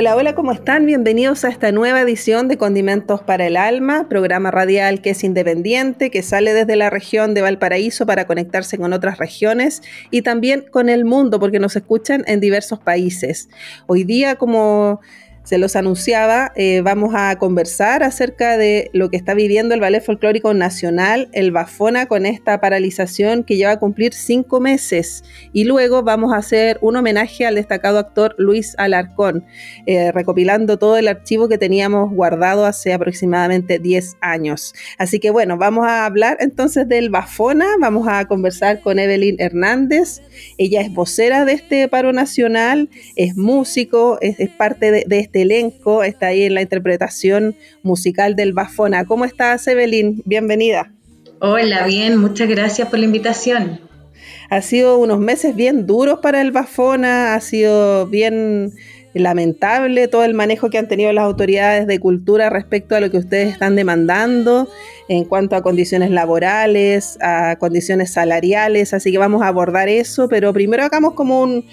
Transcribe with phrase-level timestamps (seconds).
[0.00, 0.86] Hola, hola, ¿cómo están?
[0.86, 6.12] Bienvenidos a esta nueva edición de Condimentos para el Alma, programa radial que es independiente,
[6.12, 10.88] que sale desde la región de Valparaíso para conectarse con otras regiones y también con
[10.88, 13.48] el mundo, porque nos escuchan en diversos países.
[13.88, 15.00] Hoy día, como
[15.48, 20.04] se los anunciaba, eh, vamos a conversar acerca de lo que está viviendo el Ballet
[20.04, 25.24] Folclórico Nacional, el Bafona, con esta paralización que lleva a cumplir cinco meses.
[25.54, 29.46] Y luego vamos a hacer un homenaje al destacado actor Luis Alarcón,
[29.86, 34.74] eh, recopilando todo el archivo que teníamos guardado hace aproximadamente 10 años.
[34.98, 40.20] Así que bueno, vamos a hablar entonces del Bafona, vamos a conversar con Evelyn Hernández.
[40.58, 46.28] Ella es vocera de este paro nacional, es músico, es, parte de este elenco, está
[46.28, 49.04] ahí en la interpretación musical del Bafona.
[49.04, 50.22] ¿Cómo estás, Evelyn?
[50.24, 50.92] Bienvenida.
[51.40, 53.80] Hola, bien, muchas gracias por la invitación.
[54.50, 58.72] Ha sido unos meses bien duros para el Bafona, ha sido bien
[59.14, 63.18] lamentable todo el manejo que han tenido las autoridades de cultura respecto a lo que
[63.18, 64.68] ustedes están demandando
[65.08, 70.52] en cuanto a condiciones laborales, a condiciones salariales, así que vamos a abordar eso, pero
[70.52, 71.64] primero hagamos como un,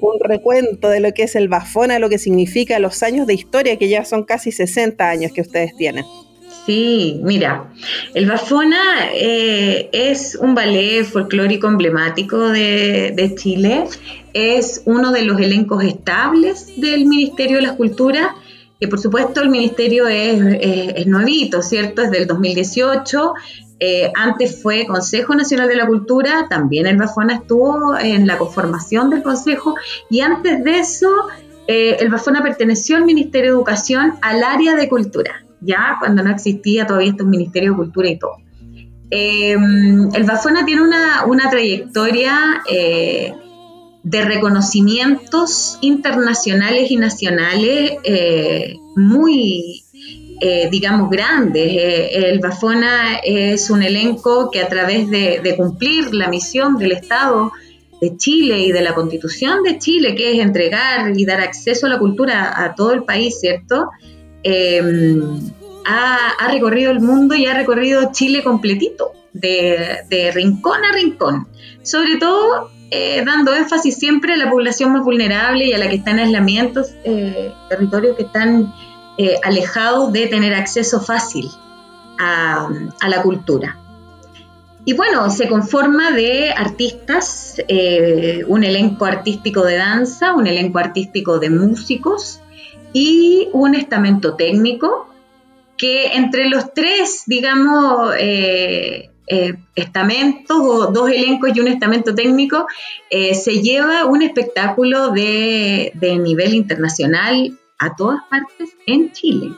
[0.00, 3.76] un recuento de lo que es el Bafona, lo que significa los años de historia,
[3.76, 6.04] que ya son casi 60 años que ustedes tienen.
[6.66, 7.70] Sí, mira,
[8.14, 13.84] el Bafona eh, es un ballet folclórico emblemático de, Chile,
[14.32, 18.34] es uno de los elencos estables del Ministerio de la Cultura,
[18.80, 22.02] que por supuesto el Ministerio es, es nuevito, ¿cierto?
[22.02, 23.34] Es del 2018,
[23.78, 29.10] eh, antes fue Consejo Nacional de la Cultura, también el Bafona estuvo en la conformación
[29.10, 29.74] del Consejo
[30.08, 31.08] y antes de eso
[31.66, 36.30] eh, el Bafona perteneció al Ministerio de Educación al área de Cultura, ya cuando no
[36.30, 38.36] existía todavía este Ministerio de Cultura y todo.
[39.10, 39.52] Eh,
[40.14, 42.62] el Bafona tiene una, una trayectoria
[44.02, 47.98] de reconocimientos internacionales y nacionales
[48.96, 49.85] muy
[50.38, 51.66] eh, digamos, grandes.
[51.66, 57.52] Eh, el Bafona es un elenco que a través de, cumplir la misión del Estado
[58.02, 61.88] de Chile y de la Constitución de Chile, que es entregar y dar acceso a
[61.88, 63.88] la cultura a todo el país, ¿cierto?
[64.42, 65.50] Em,
[65.86, 71.48] ha, recorrido el mundo y ha recorrido Chile completito, de, rincón a rincón.
[71.82, 75.96] Sobre todo eh, dando énfasis siempre a la población más vulnerable y a la que
[75.96, 76.90] está en aislamientos,
[77.70, 78.74] territorios que están
[79.18, 81.50] eh, alejado de tener acceso fácil
[82.18, 82.68] a,
[83.08, 83.78] la cultura.
[84.84, 91.38] Y bueno, se conforma de artistas, eh, un elenco artístico de danza, un elenco artístico
[91.38, 92.40] de músicos
[92.92, 95.08] y un estamento técnico
[95.78, 99.10] que entre los tres, digamos, eh,
[99.74, 102.66] estamentos o dos elencos y un estamento técnico,
[103.10, 109.52] se lleva un espectáculo de, de nivel internacional a todas partes en Chile,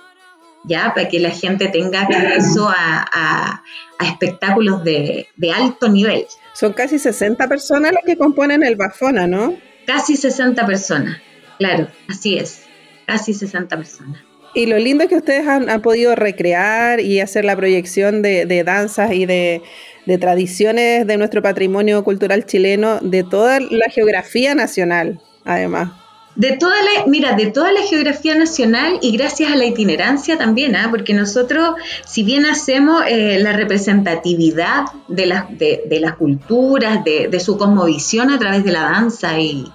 [0.65, 3.63] ya para que la gente tenga acceso a,
[4.01, 6.27] espectáculos de, alto nivel.
[6.55, 9.55] Son casi 60 personas las que componen el Bafona, ¿no?
[9.87, 11.19] Casi 60 personas,
[11.59, 12.63] claro, así es,
[13.07, 14.21] casi 60 personas.
[14.55, 19.13] Y lo lindo es que ustedes han, podido recrear y hacer la proyección de, danzas
[19.13, 19.63] y de,
[20.07, 25.93] de, tradiciones de nuestro patrimonio cultural chileno, de toda la geografía nacional, además.
[26.39, 30.77] De toda la, mira, de toda la geografía nacional y gracias a la itinerancia también,
[30.77, 30.87] ¿ah?
[30.89, 31.75] porque nosotros,
[32.07, 38.39] si bien hacemos eh, la representatividad de las, de, las culturas, de, su cosmovisión a
[38.39, 39.67] través de la danza y,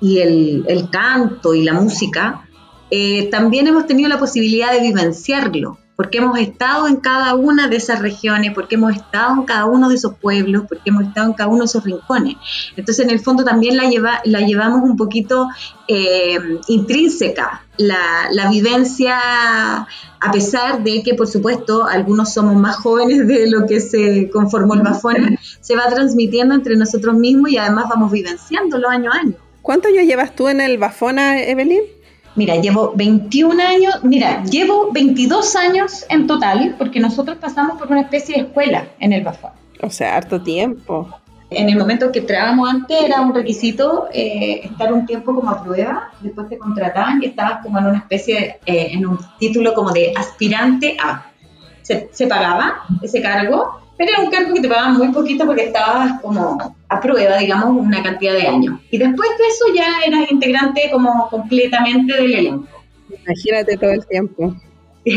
[0.00, 2.46] el, canto y la música,
[2.92, 7.76] eh, también hemos tenido la posibilidad de vivenciarlo porque hemos estado en cada una de
[7.76, 11.34] esas regiones, porque hemos estado en cada uno de esos pueblos, porque hemos estado en
[11.34, 12.36] cada uno de esos rincones.
[12.76, 15.48] Entonces, en el fondo también la, lleva, la llevamos un poquito
[15.86, 16.38] eh,
[16.68, 23.66] intrínseca, la, vivencia, a pesar de que, por supuesto, algunos somos más jóvenes de lo
[23.66, 28.88] que se conformó el Bafona, se va transmitiendo entre nosotros mismos y además vamos vivenciándolo
[28.88, 29.34] año a año.
[29.62, 31.82] ¿Cuántos años llevas tú en el Bafona, Evelyn?
[32.36, 38.00] Mira, llevo 21 años, mira, llevo 22 años en total, porque nosotros pasamos por una
[38.00, 39.52] especie de escuela en el Bafón.
[39.80, 41.08] O sea, harto tiempo.
[41.50, 45.62] En el momento que entrábamos antes era un requisito eh, estar un tiempo como a
[45.62, 49.92] prueba, después te contrataban y estabas como en una especie, eh, en un título como
[49.92, 51.26] de aspirante a.
[51.82, 55.66] Se, se, pagaba ese cargo, pero era un cargo que te pagaban muy poquito porque
[55.66, 58.80] estabas como a prueba, digamos, una cantidad de años.
[58.90, 62.68] Y después de eso ya eras integrante como completamente del elenco.
[63.24, 64.54] Imagínate todo el tiempo.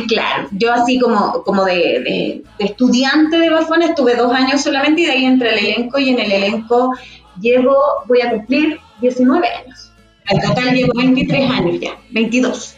[0.07, 5.11] Claro, yo así como, como de, estudiante de Bafona estuve dos años solamente y de
[5.11, 6.93] ahí entre el elenco y en el elenco
[7.39, 7.75] llevo,
[8.05, 9.91] voy a cumplir 19 años.
[10.29, 12.76] En total llevo 23 años ya, 22.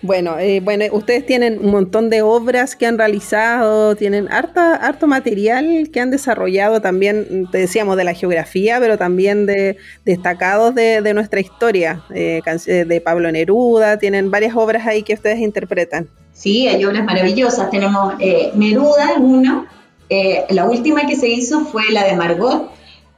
[0.00, 5.08] Bueno, eh, bueno, ustedes tienen un montón de obras que han realizado, tienen harta, harto
[5.08, 11.02] material que han desarrollado también, te decíamos, de la geografía, pero también de destacados de,
[11.02, 16.08] de nuestra historia, eh, eh de Pablo Neruda, tienen varias obras ahí que ustedes interpretan.
[16.38, 17.68] Sí, hay obras maravillosas.
[17.68, 19.66] Tenemos eh, Neruda, uno.
[20.08, 22.70] Eh, la última que se hizo fue la de Margot.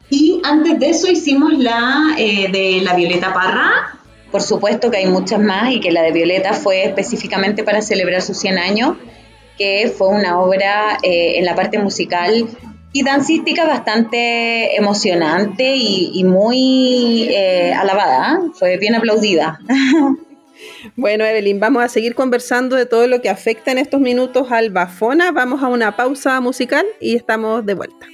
[0.09, 4.00] Y antes de eso hicimos la eh, de la Violeta Parra.
[4.31, 8.23] Por supuesto que hay muchas más y que la de Violeta fue específicamente para celebrar
[8.23, 8.97] sus 100 años,
[9.59, 12.49] que fue una obra en la parte musical
[12.93, 17.35] y dancística bastante emocionante y, y muy
[17.75, 18.41] alabada.
[18.55, 19.59] Fue bien aplaudida.
[20.97, 24.71] Bueno, Evelyn, vamos a seguir conversando de todo lo que afecta en estos minutos al
[24.71, 25.33] Bafona.
[25.33, 28.07] Vamos a una pausa musical y estamos de vuelta.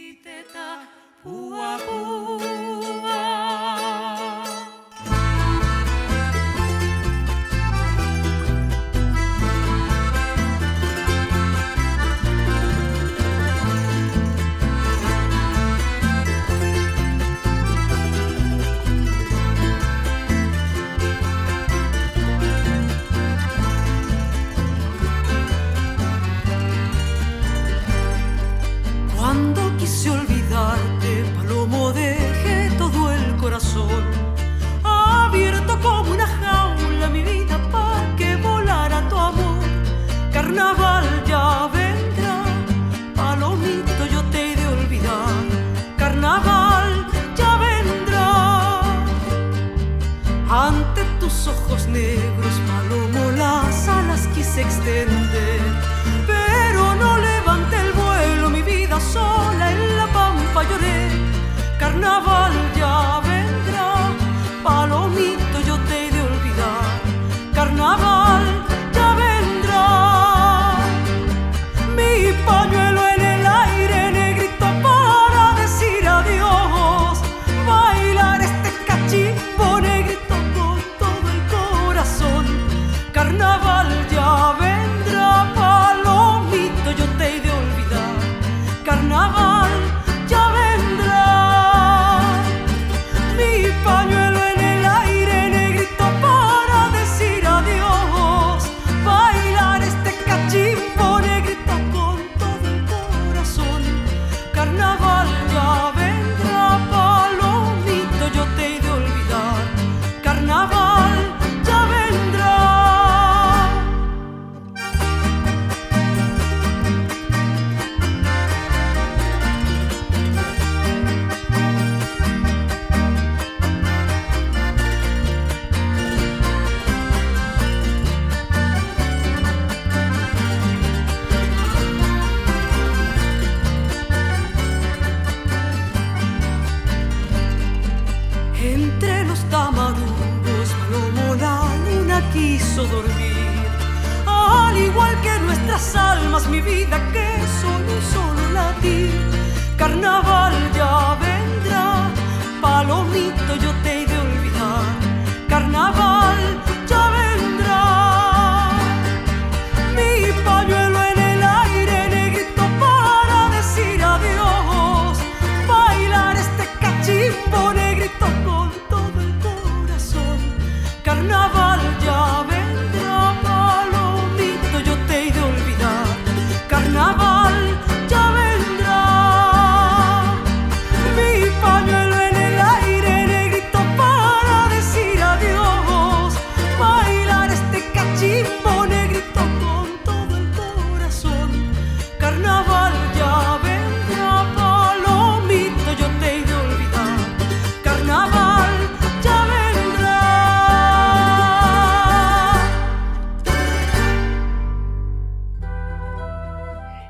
[41.26, 42.44] ya vendrá,
[43.14, 45.34] palomito yo te he de olvidar,
[45.96, 47.06] carnaval
[47.36, 48.80] ya vendrá.
[50.48, 55.45] Ante tus ojos negros, palomo, las alas quise extender.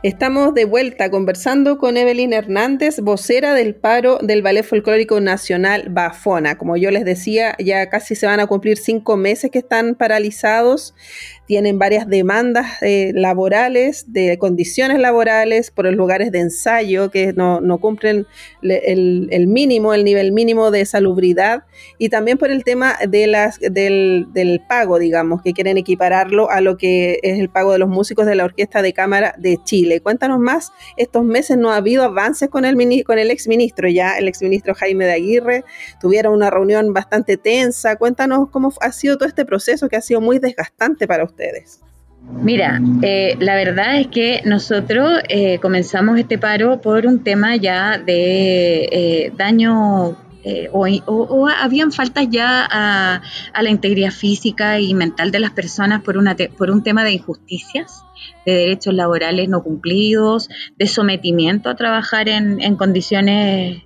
[0.06, 6.56] Estamos de vuelta conversando con Evelyn Hernández, vocera del paro del Ballet Folclórico Nacional Bafona.
[6.56, 10.94] Como yo les decía, ya casi se van a cumplir cinco meses que están paralizados
[11.46, 17.60] tienen varias demandas eh, laborales, de condiciones laborales, por los lugares de ensayo que no,
[17.78, 18.26] cumplen
[18.62, 21.64] el, mínimo, el nivel mínimo de salubridad,
[21.98, 26.60] y también por el tema de las, del, del, pago, digamos, que quieren equipararlo a
[26.60, 30.00] lo que es el pago de los músicos de la Orquesta de Cámara de Chile.
[30.00, 34.26] Cuéntanos más, estos meses no ha habido avances con el, con el exministro, ya el
[34.28, 35.64] exministro Jaime de Aguirre,
[36.00, 37.96] tuvieron una reunión bastante tensa.
[37.96, 41.35] Cuéntanos cómo ha sido todo este proceso que ha sido muy desgastante para usted.
[42.42, 47.98] Mira, eh, la verdad es que nosotros eh, comenzamos este paro por un tema ya
[47.98, 50.16] de eh, daño
[50.72, 53.20] o, habían faltas ya a,
[53.60, 58.04] la integridad física y mental de las personas por, una por un tema de injusticias,
[58.44, 63.85] de derechos laborales no cumplidos, de sometimiento a trabajar en condiciones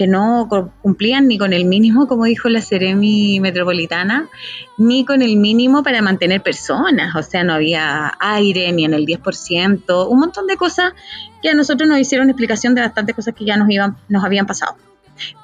[0.00, 0.48] que no
[0.80, 4.30] cumplían ni con el mínimo, como dijo la Ceremi Metropolitana,
[4.78, 7.14] ni con el mínimo para mantener personas.
[7.16, 10.94] O sea, no había aire ni en el 10%, un montón de cosas
[11.42, 14.46] que a nosotros nos hicieron explicación de bastantes cosas que ya nos, iban, nos habían
[14.46, 14.74] pasado.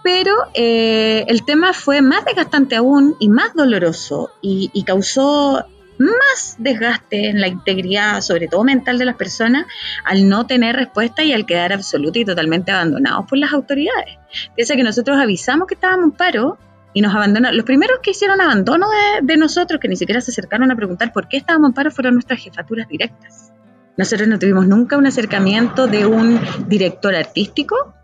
[0.03, 5.67] Pero eh, el tema fue más desgastante aún y más doloroso y, y causó
[5.99, 9.67] más desgaste en la integridad, sobre todo mental de las personas,
[10.05, 14.17] al no tener respuesta y al quedar absoluta y totalmente abandonados por las autoridades.
[14.55, 16.59] Piensa que nosotros avisamos que estábamos en paro
[16.93, 17.57] y nos abandonaron.
[17.57, 18.87] Los primeros que hicieron abandono
[19.23, 22.15] de, nosotros, que ni siquiera se acercaron a preguntar por qué estábamos en paro, fueron
[22.15, 23.53] nuestras jefaturas directas.
[23.97, 27.95] Nosotros no tuvimos nunca un acercamiento de un director artístico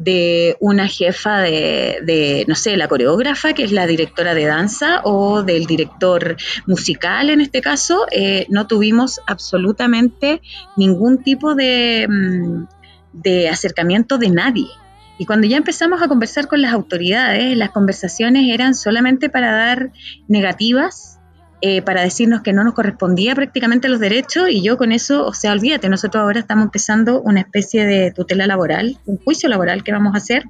[0.00, 5.42] de una jefa de, no sé, la coreógrafa, que es la directora de danza, o
[5.42, 10.40] del director musical en este caso, eh, no tuvimos absolutamente
[10.78, 12.64] ningún tipo de, mm,
[13.12, 14.68] de acercamiento de nadie.
[15.20, 19.92] Y cuando ya empezamos a conversar con las autoridades, las conversaciones eran solamente para dar
[20.28, 21.18] negativas
[21.60, 25.34] eh, para decirnos que no nos correspondía prácticamente los derechos y yo con eso, o
[25.34, 29.92] sea, olvídate, nosotros ahora estamos empezando una especie de tutela laboral, un juicio laboral que
[29.92, 30.44] vamos a hacer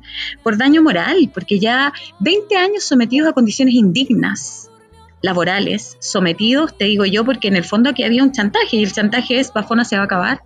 [0.45, 4.71] por daño moral, porque ya 20 años sometidos a condiciones indignas
[5.21, 8.93] laborales, sometidos, te digo yo, porque en el fondo aquí había un chantaje y el
[8.93, 10.43] chantaje es, Bafona se va a acabar,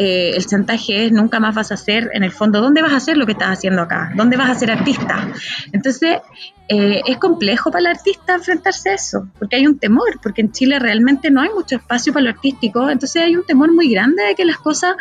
[0.00, 2.96] eh, el chantaje es nunca más vas a hacer, en el fondo, ¿dónde vas a
[2.98, 4.12] hacer lo que estás haciendo acá?
[4.14, 5.28] ¿Dónde vas a ser artista?
[5.72, 6.18] Entonces,
[6.68, 10.52] eh, es complejo para el artista enfrentarse a eso, porque hay un temor, porque en
[10.52, 14.22] Chile realmente no hay mucho espacio para lo artístico, entonces hay un temor muy grande
[14.22, 14.94] de que las cosas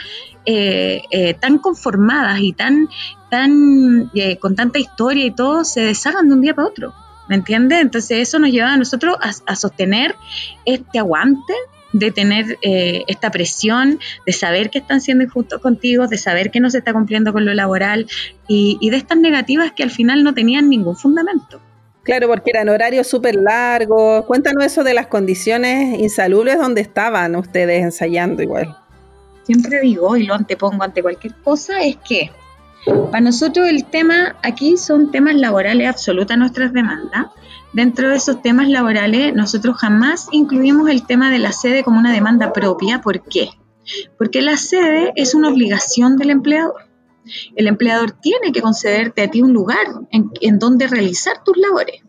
[0.45, 2.89] eh, tan conformadas y tan,
[3.29, 6.93] tan con tanta historia y todo se deshagan de un día para otro.
[7.29, 7.81] ¿Me entiendes?
[7.81, 10.15] Entonces eso nos lleva a nosotros a sostener
[10.65, 11.53] este aguante
[11.93, 16.59] de tener eh, esta presión, de saber que están siendo injustos contigo, de saber que
[16.59, 18.07] no se está cumpliendo con lo laboral
[18.47, 21.61] y, de estas negativas que al final no tenían ningún fundamento.
[22.03, 24.25] Claro, porque eran horarios súper largos.
[24.25, 28.77] Cuéntanos eso de las condiciones insalubres donde estaban ustedes ensayando igual.
[29.43, 32.31] Siempre digo y lo antepongo ante cualquier cosa, es que
[32.85, 37.27] para nosotros el tema aquí son temas laborales absolutas nuestras demandas
[37.73, 42.13] Dentro de esos temas laborales, nosotros jamás incluimos el tema de la sede como una
[42.13, 43.01] demanda propia.
[43.01, 43.49] ¿Por qué?
[44.17, 46.87] Porque la sede es una obligación del empleador.
[47.55, 52.01] El empleador tiene que concederte a ti un lugar en, en donde realizar tus labores.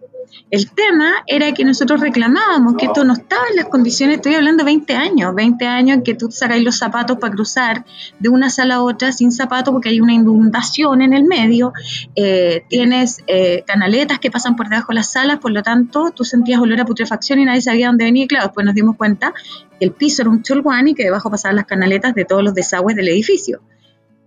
[0.50, 4.64] El tema era que nosotros reclamábamos que esto no estaba en las condiciones, estoy hablando
[4.64, 7.85] 20 años, 20 años en que tú sacáis los zapatos para cruzar
[8.18, 11.73] de una sala a otra sin zapatos porque hay una inundación en el medio,
[12.14, 16.25] eh, tienes eh, canaletas que pasan por debajo de las salas, por lo tanto tú
[16.25, 19.35] sentías olor a putrefacción y nadie sabía dónde venía y claro, después nos dimos cuenta
[19.78, 22.54] que el piso era un cholguán y que debajo pasaban las canaletas de todos los
[22.54, 23.61] desagües del edificio.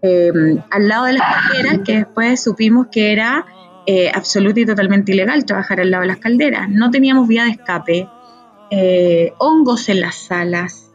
[0.04, 0.32] Eh,
[0.72, 3.46] al lado de las calderas, que después supimos que era
[3.88, 6.70] eh, absoluta y totalmente ilegal trabajar al lado de las calderas.
[6.70, 8.08] No teníamos vía de escape,
[8.70, 10.92] eh, hongos en las salas.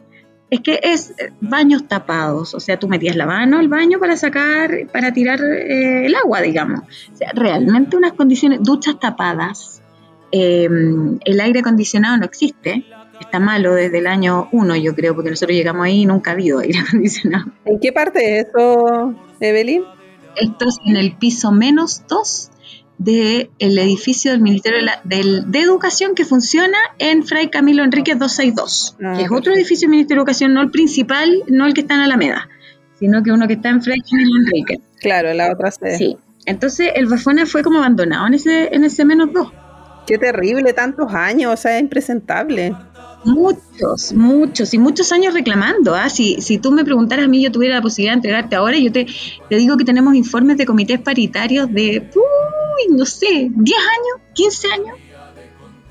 [0.51, 4.17] Es que es eh, baños tapados, o sea, tú metías la mano al baño para
[4.17, 6.81] sacar, para tirar el agua, digamos.
[7.13, 9.83] O sea, realmente unas condiciones, duchas tapadas,
[10.31, 12.85] el aire acondicionado no existe,
[13.21, 16.35] está malo desde el año 1, yo creo, porque nosotros llegamos ahí y nunca ha
[16.35, 17.47] habido aire acondicionado.
[17.65, 19.83] ¿En qué parte es eso, Evelyn?
[20.37, 22.51] Esto es en el piso menos 2
[22.99, 29.25] del edificio del Ministerio de, Educación que funciona en Fray Camilo Enríquez 262, ah, que
[29.25, 32.01] es otro edificio del Ministerio de Educación, no el principal, no el que está en
[32.01, 32.49] Alameda,
[32.99, 34.81] sino que uno que está en Fray Camilo Enríquez.
[35.01, 35.99] Claro, la otra sede.
[35.99, 36.17] Sí.
[36.47, 39.53] Entonces el Bafona fue como abandonado en ese, en ese menos dos.
[40.07, 42.75] Qué terrible, tantos años, o sea, es impresentable.
[43.25, 45.97] Muchos, muchos y muchos años reclamando.
[45.97, 46.09] ¿ah?
[46.09, 48.93] Si, si tú me preguntaras a mí, yo tuviera la posibilidad de entregarte ahora, yo
[48.93, 49.07] te,
[49.51, 52.09] te digo que tenemos informes de comités paritarios de,
[52.91, 54.97] no sé, 10 años, 15 años.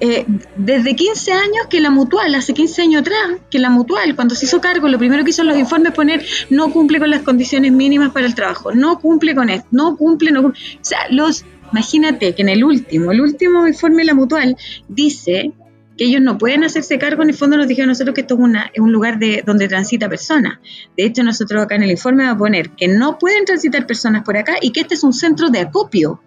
[0.02, 0.26] Eh,
[0.58, 4.46] desde 15 años que la mutual, hace 15 años atrás, que la mutual, cuando se
[4.46, 8.12] hizo cargo, lo primero que hizo los informes poner no cumple con las condiciones mínimas
[8.12, 10.62] para el trabajo, no cumple con esto, no cumple, no cumple.
[10.76, 14.58] O sea, los, imagínate que en el último, el último informe de la mutual
[14.90, 15.54] dice
[15.98, 18.42] que ellos no pueden hacerse cargo, en el fondo nos dijeron nosotros que esto es,
[18.42, 20.60] una, es un lugar de, donde transita personas.
[20.98, 24.24] De hecho, nosotros acá en el informe va a poner que no pueden transitar personas
[24.24, 26.22] por acá y que este es un centro de acopio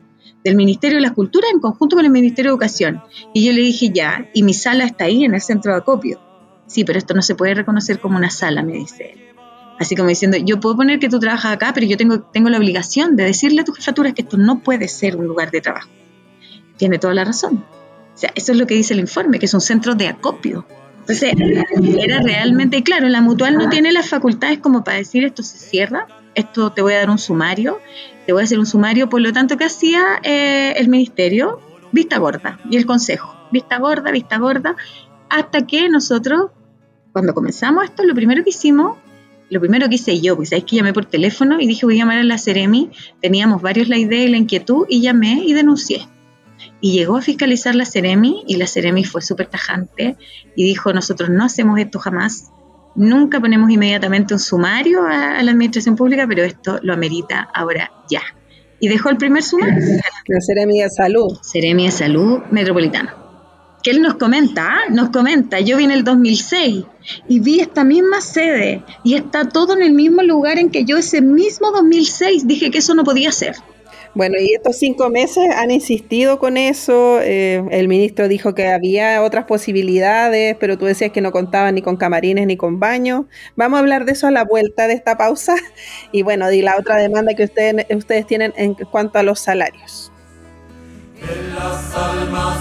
[0.45, 3.03] del Ministerio de la Cultura en conjunto con el Ministerio de Educación.
[3.35, 6.21] Y yo le dije, ya, y mi sala está ahí en el centro de acopio.
[6.67, 9.29] Sí, pero esto no se puede reconocer como una sala, me dice él.
[9.79, 12.59] Así como diciendo, yo puedo poner que tú trabajas acá, pero yo tengo, tengo la
[12.59, 15.89] obligación de decirle a tus jefaturas que esto no puede ser un lugar de trabajo.
[16.77, 17.65] Tiene toda la razón.
[18.15, 20.67] O sea, eso es lo que dice el informe, que es un centro de acopio.
[21.01, 21.33] Entonces,
[21.99, 26.07] era realmente claro, la mutual no tiene las facultades como para decir esto se cierra,
[26.39, 27.81] esto te voy a dar un sumario,
[28.27, 31.61] te voy a hacer un sumario, por lo tanto, ¿qué hacía eh, el ministerio?
[31.93, 34.77] Vista gorda y el consejo, vista gorda, vista gorda,
[35.31, 36.51] hasta que nosotros,
[37.13, 38.99] cuando comenzamos esto, lo primero que hicimos,
[39.51, 41.99] lo primero que hice yo, pues sabéis que llamé por teléfono y dije voy a
[41.99, 42.91] llamar a la Ceremi,
[43.21, 46.07] teníamos varios la idea y la inquietud y llamé y denuncié
[46.81, 50.17] y llegó a fiscalizar la Ceremi y la Ceremi fue súper tajante
[50.55, 52.51] y dijo, nosotros no hacemos esto jamás,
[52.95, 58.23] nunca ponemos inmediatamente un sumario a, la administración pública, pero esto lo amerita ahora ya.
[58.81, 59.75] Y dejó el primer sumario.
[60.29, 61.39] La Ceremi de Salud.
[61.43, 63.15] Ceremi de Salud Metropolitana.
[63.83, 64.91] Que él nos comenta, ¿ah?
[64.91, 66.85] nos comenta, yo vine en el 2006
[67.29, 70.99] y vi esta misma sede y está todo en el mismo lugar en que yo
[70.99, 73.55] ese mismo 2006 dije que eso no podía ser.
[74.19, 77.21] Bueno, y estos cinco meses han insistido con eso.
[77.23, 81.83] Eh, el ministro dijo que había otras posibilidades, pero tú decías que no contaban ni
[81.83, 83.29] con camarines ni con baño.
[83.55, 85.55] Vamos a hablar de eso a la vuelta de esta pausa.
[86.11, 90.11] Y bueno, y la otra demanda que ustedes, ustedes tienen en cuanto a los salarios.
[91.23, 92.59] En las almas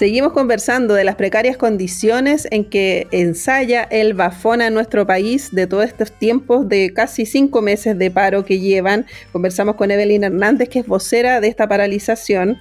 [0.00, 5.66] Seguimos conversando de las precarias condiciones en que ensaya el Bafona en nuestro país de
[5.66, 9.04] todos estos tiempos de casi cinco meses de paro que llevan.
[9.30, 12.56] Conversamos con Evelyn Hernández, que es vocera de esta paralización.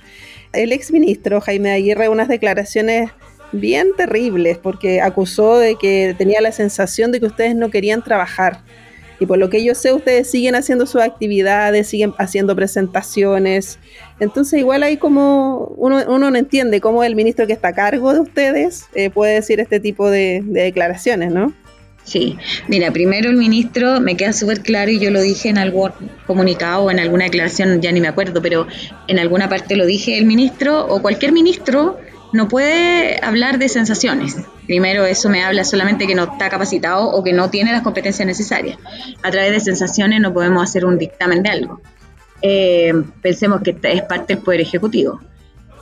[0.52, 3.10] El exministro Jaime Aguirre, unas declaraciones
[3.54, 8.64] bien terribles, porque acusó de que tenía la sensación de que ustedes no querían trabajar.
[9.20, 13.80] Y por lo que yo sé, ustedes siguen haciendo sus actividades, siguen haciendo presentaciones.
[14.20, 18.14] Entonces, igual hay como uno, uno no entiende cómo el ministro que está a cargo
[18.14, 21.54] de ustedes eh, puede decir este tipo de, de declaraciones, ¿no?
[22.10, 25.92] Sí, mira, primero el ministro, me queda súper claro y yo lo dije en algún
[26.26, 28.66] comunicado o en alguna declaración, ya ni me acuerdo, pero
[29.08, 32.00] en alguna parte lo dije, el ministro o cualquier ministro
[32.32, 34.38] no puede hablar de sensaciones.
[34.68, 38.26] Primero, eso me habla solamente que no está capacitado o que no tiene las competencias
[38.26, 38.78] necesarias.
[39.24, 41.82] A través de sensaciones no podemos hacer un dictamen de algo.
[42.42, 45.20] Eh, pensemos que es parte del Poder Ejecutivo.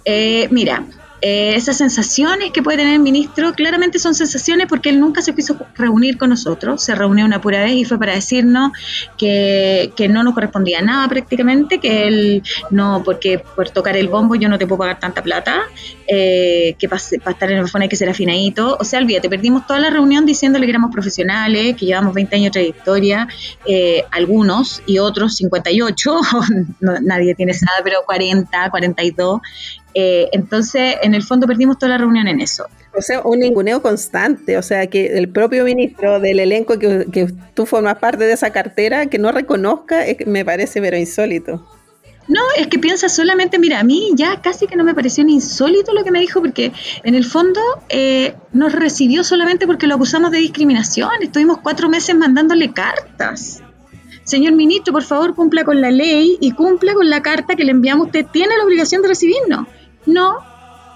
[0.05, 0.85] Eh, mira,
[1.21, 5.33] eh, esas sensaciones que puede tener el ministro claramente son sensaciones porque él nunca se
[5.33, 8.71] quiso reunir con nosotros, se reunió una pura vez y fue para decirnos
[9.17, 14.35] que, que no nos correspondía nada prácticamente, que él no, porque por tocar el bombo
[14.35, 15.63] yo no te puedo pagar tanta plata,
[16.07, 19.65] eh, que para, estar en el phone hay que ser afinadito, o sea, olvídate, perdimos
[19.65, 23.27] toda la reunión diciéndole que éramos profesionales, que llevamos 20 años de trayectoria,
[23.65, 26.19] eh, algunos y otros 58,
[27.01, 29.41] nadie tiene nada, pero 40, 42,
[29.93, 32.65] eh, entonces, en el fondo perdimos toda la reunión en eso.
[32.95, 37.31] O sea, un ninguneo constante, o sea, que el propio ministro del elenco que, que
[37.53, 41.65] tú formas parte de esa cartera, que no reconozca, me parece pero insólito.
[42.27, 45.35] No, es que piensa solamente, mira, a mí ya casi que no me pareció ni
[45.35, 46.73] insólito lo que me dijo, porque
[47.03, 51.09] en el fondo eh, nos recibió solamente porque lo acusamos de discriminación.
[51.21, 53.63] Estuvimos cuatro meses mandándole cartas.
[54.25, 57.71] Señor ministro, por favor, cumpla con la ley y cumpla con la carta que le
[57.71, 58.07] enviamos.
[58.07, 59.67] Usted tiene la obligación de recibirnos.
[60.07, 60.37] No,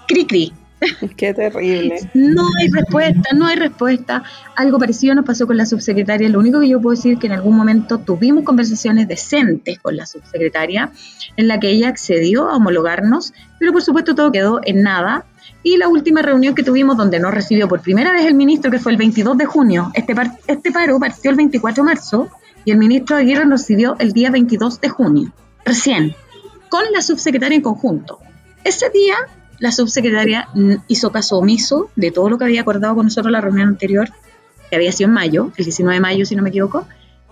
[0.08, 0.52] cri cri.
[1.16, 2.10] Qué terrible.
[2.14, 4.24] No hay respuesta, no hay respuesta.
[4.56, 6.28] Algo parecido nos pasó con la subsecretaria.
[6.28, 9.96] Lo único que yo puedo decir es que en algún momento tuvimos conversaciones decentes con
[9.96, 10.90] la subsecretaria
[11.36, 15.24] en la que ella accedió a homologarnos, pero por supuesto todo quedó en nada.
[15.62, 18.80] Y la última reunión que tuvimos donde nos recibió por primera vez el ministro, que
[18.80, 20.14] fue el 22 de junio, este,
[20.48, 22.28] este paro partió el 24 de marzo
[22.64, 25.32] y el ministro Aguirre nos recibió el día 22 de junio,
[25.64, 26.14] recién,
[26.68, 28.18] con la subsecretaria en conjunto.
[28.64, 29.16] Ese día
[29.58, 30.48] la subsecretaria
[30.88, 34.10] hizo caso omiso de todo lo que había acordado con nosotros en la reunión anterior,
[34.68, 36.86] que había sido en mayo, el 19 de mayo si no me equivoco,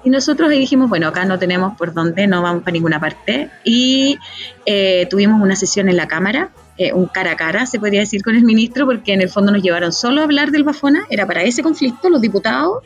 [0.04, 4.18] y nosotros dijimos, bueno, acá no tenemos por dónde, no vamos para ninguna parte, y
[4.64, 8.22] eh, tuvimos una sesión en la Cámara, eh, un cara a cara, se podría decir,
[8.22, 11.26] con el ministro, porque en el fondo nos llevaron solo a hablar del Bafona, era
[11.26, 12.84] para ese conflicto, los diputados,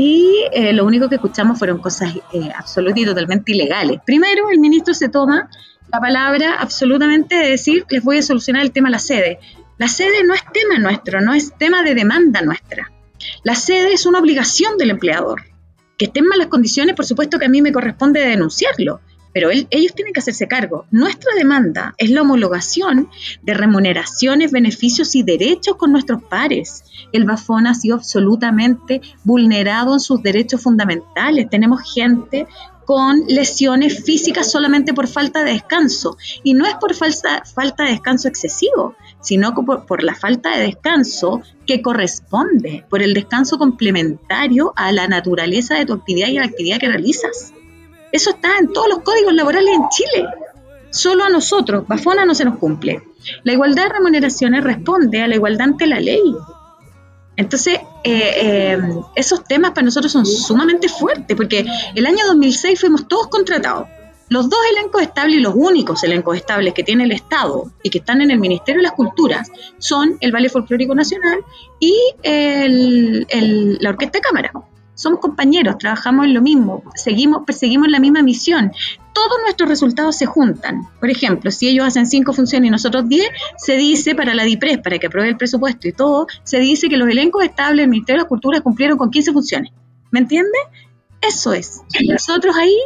[0.00, 2.14] y eh, lo único que escuchamos fueron cosas
[2.56, 3.98] absolutamente y totalmente ilegales.
[4.06, 5.50] Primero, el ministro se toma
[5.92, 9.40] la palabra absolutamente de decir, les voy a solucionar el tema de la sede.
[9.76, 12.92] La sede no es tema nuestro, no es tema de demanda nuestra.
[13.42, 15.42] La sede es una obligación del empleador.
[15.96, 19.00] Que estén malas condiciones, por supuesto que a mí me corresponde denunciarlo,
[19.38, 20.86] pero ellos tienen que hacerse cargo.
[20.90, 23.08] Nuestra demanda es la homologación
[23.42, 26.82] de remuneraciones, beneficios y derechos con nuestros pares.
[27.12, 31.48] El Bafón ha sido absolutamente vulnerado en sus derechos fundamentales.
[31.48, 32.48] Tenemos gente
[32.84, 36.16] con lesiones físicas solamente por falta de descanso.
[36.42, 37.44] Y no es por falta,
[37.84, 43.56] de descanso excesivo, sino por, por, la falta de descanso que corresponde, por el descanso
[43.56, 47.52] complementario a la naturaleza de tu actividad y a la actividad que realizas.
[48.12, 50.28] Eso está en todos los códigos laborales en Chile.
[50.90, 53.02] Solo a nosotros, Bafona no se nos cumple.
[53.42, 56.34] La igualdad de remuneraciones responde a la igualdad ante la ley.
[57.36, 58.78] Entonces, eh, eh,
[59.14, 63.86] esos temas para nosotros son sumamente fuertes, porque el año 2006 fuimos todos contratados.
[64.30, 67.98] Los dos elencos estables y los únicos elencos estables que tiene el Estado y que
[67.98, 71.40] están en el Ministerio de las Culturas son el Ballet Folclórico Nacional
[71.80, 71.94] y
[73.80, 74.52] la Orquesta de Cámara
[74.98, 78.72] somos compañeros, trabajamos en lo mismo, seguimos, perseguimos la misma misión.
[79.14, 80.88] Todos nuestros resultados se juntan.
[80.98, 84.78] Por ejemplo, si ellos hacen cinco funciones y nosotros diez, se dice para la DIPRES,
[84.78, 88.22] para que apruebe el presupuesto y todo, se dice que los elencos estables del Ministerio
[88.22, 89.72] de la Cultura cumplieron con 15 funciones.
[90.10, 90.58] ¿Me entiende?
[91.20, 91.82] Eso es.
[92.08, 92.76] Nosotros ahí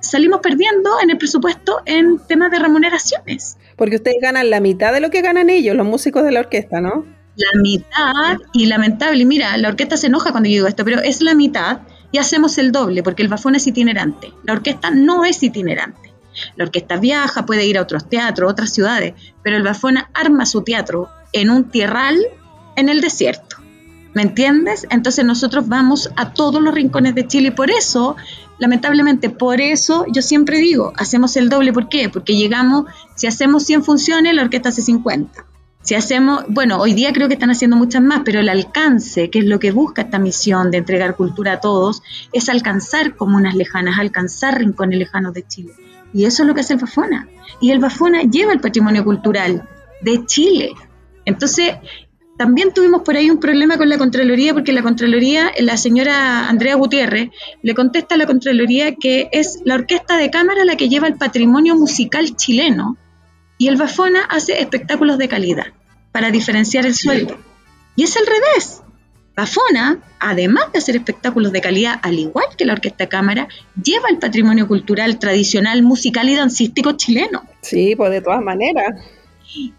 [0.00, 3.58] salimos perdiendo en el presupuesto en temas de remuneraciones.
[3.76, 6.80] Porque ustedes ganan la mitad de lo que ganan ellos, los músicos de la orquesta,
[6.80, 7.04] ¿no?
[7.36, 11.20] La mitad y lamentable, mira, la orquesta se enoja cuando yo digo esto, pero es
[11.20, 11.80] la mitad
[12.12, 14.32] y hacemos el doble porque el bafón es itinerante.
[14.44, 16.12] La orquesta no es itinerante.
[16.56, 20.62] La orquesta viaja, puede ir a otros teatros, otras ciudades, pero el bafón arma su
[20.62, 22.18] teatro en un tierral
[22.76, 23.56] en el desierto.
[24.14, 24.86] ¿Me entiendes?
[24.90, 28.14] Entonces nosotros vamos a todos los rincones de Chile y por eso,
[28.58, 31.72] lamentablemente, por eso yo siempre digo, hacemos el doble.
[31.72, 32.08] ¿Por qué?
[32.08, 32.84] Porque llegamos,
[33.16, 35.44] si hacemos 100 funciones, la orquesta hace 50
[35.84, 39.40] si hacemos, bueno, hoy día creo que están haciendo muchas más, pero el alcance, que
[39.40, 43.98] es lo que busca esta misión de entregar cultura a todos, es alcanzar comunas lejanas,
[43.98, 45.72] alcanzar rincones lejanos de Chile.
[46.14, 47.28] Y eso es lo que hace el Bafona.
[47.60, 49.68] Y el Bafona lleva el patrimonio cultural
[50.00, 50.72] de Chile.
[51.26, 51.74] Entonces,
[52.38, 56.76] también tuvimos por ahí un problema con la Contraloría, porque la Contraloría, la señora Andrea
[56.76, 57.28] Gutiérrez,
[57.62, 61.16] le contesta a la Contraloría que es la orquesta de cámara la que lleva el
[61.16, 62.96] patrimonio musical chileno
[63.64, 65.68] y el Bafona hace espectáculos de calidad
[66.12, 67.38] para diferenciar el sueldo.
[67.96, 68.82] Y es al revés.
[69.34, 73.48] Bafona, además de hacer espectáculos de calidad, al igual que la Orquesta Cámara,
[73.82, 77.44] lleva el patrimonio cultural, tradicional, musical y dancístico chileno.
[77.62, 79.00] Sí, pues de todas maneras.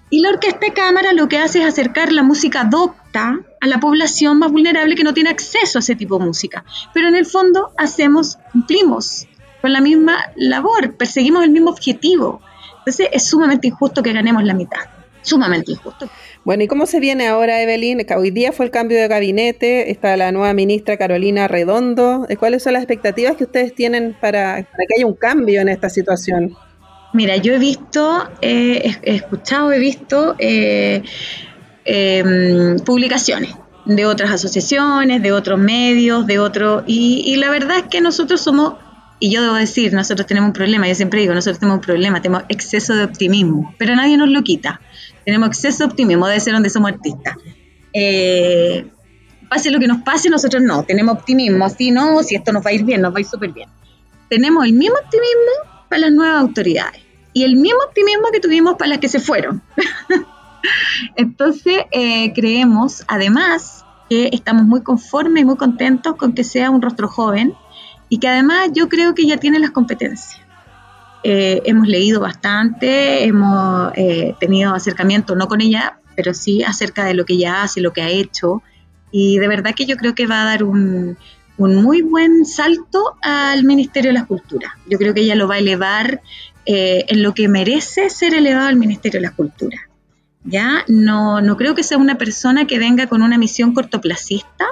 [0.09, 4.39] Y la orquesta cámara lo que hace es acercar la música docta a la población
[4.39, 6.65] más vulnerable que no tiene acceso a ese tipo de música.
[6.91, 9.27] Pero en el fondo hacemos, cumplimos
[9.61, 12.41] con la misma labor, perseguimos el mismo objetivo.
[12.85, 14.81] Entonces es sumamente injusto que ganemos la mitad.
[15.23, 16.07] Sumamente injusto.
[16.43, 18.05] Bueno, ¿y cómo se viene ahora, Evelyn?
[18.15, 22.27] Hoy día fue el cambio de gabinete, está la nueva ministra Carolina Redondo.
[22.37, 25.89] ¿Cuáles son las expectativas que ustedes tienen para, para que haya un cambio en esta
[25.89, 26.55] situación?
[27.13, 31.01] Mira, yo he visto, he escuchado, he visto eh,
[31.85, 36.83] em, publicaciones de otras asociaciones, de otros medios, de otros...
[36.87, 38.73] Y, la verdad es que nosotros somos,
[39.19, 42.21] y yo debo decir, nosotros tenemos un problema, yo siempre digo, nosotros tenemos un problema,
[42.21, 44.81] tenemos exceso de optimismo, pero nadie nos lo quita.
[45.23, 47.37] Tenemos exceso de optimismo, debe ser donde somos artistas.
[47.93, 48.87] Eh,
[49.49, 52.71] pase lo que nos pase, nosotros no, tenemos optimismo, si no, si esto nos va
[52.71, 53.69] a ir bien, nos va a ir súper bien.
[54.29, 57.01] Tenemos el mismo optimismo para las nuevas autoridades
[57.31, 59.61] y el mismo optimismo que tuvimos para las que se fueron.
[61.15, 66.81] Entonces, eh, creemos, además, que estamos muy conformes y muy contentos con que sea un
[66.81, 67.53] rostro joven
[68.09, 70.41] y que además yo creo que ya tiene las competencias.
[71.23, 77.15] Eh, hemos leído bastante, hemos eh, tenido acercamiento, no con ella, pero sí acerca de
[77.15, 78.61] lo que ella hace, lo que ha hecho.
[79.11, 81.17] Y de verdad que yo creo que va a dar un,
[81.57, 84.77] muy buen salto al Ministerio de la Cultura.
[84.87, 86.21] Yo creo que ella lo va a elevar
[86.65, 89.79] eh, en lo que merece ser elevado al Ministerio de la Cultura.
[90.45, 90.83] ¿ya?
[90.87, 94.65] No, no creo que sea una persona que venga con una misión cortoplacista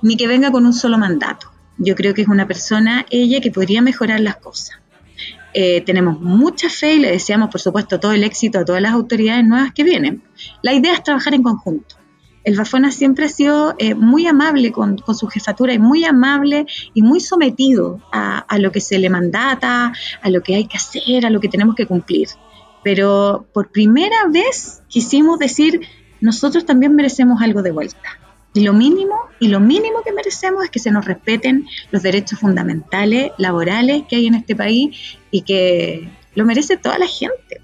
[0.00, 1.51] ni que venga con un solo mandato.
[1.78, 4.78] Yo creo que es una persona, ella, que podría mejorar las cosas.
[5.54, 8.92] Eh, tenemos mucha fe y le deseamos, por supuesto, todo el éxito a todas las
[8.92, 10.22] autoridades nuevas que vienen.
[10.62, 11.96] La idea es trabajar en conjunto
[12.44, 17.02] el Bafona siempre ha sido eh, muy amable con, su jefatura y muy amable y
[17.02, 21.30] muy sometido a, lo que se le mandata, a lo que hay que hacer, a
[21.30, 22.28] lo que tenemos que cumplir.
[22.82, 25.80] Pero por primera vez quisimos decir,
[26.20, 28.18] nosotros también merecemos algo de vuelta.
[28.54, 32.38] Y lo mínimo, y lo mínimo que merecemos es que se nos respeten los derechos
[32.38, 37.60] fundamentales, laborales que hay en este país y que lo merece toda la gente.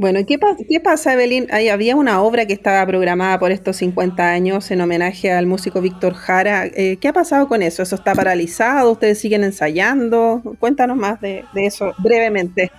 [0.00, 1.48] Bueno, ¿qué, ¿qué pasa, Evelyn?
[1.52, 5.82] Ahí había una obra que estaba programada por estos 50 años en homenaje al músico
[5.82, 6.64] Víctor Jara.
[6.64, 7.82] Eh, ¿Qué ha pasado con eso?
[7.82, 8.92] ¿Eso está paralizado?
[8.92, 10.40] ¿Ustedes siguen ensayando?
[10.58, 12.72] Cuéntanos más de, eso brevemente.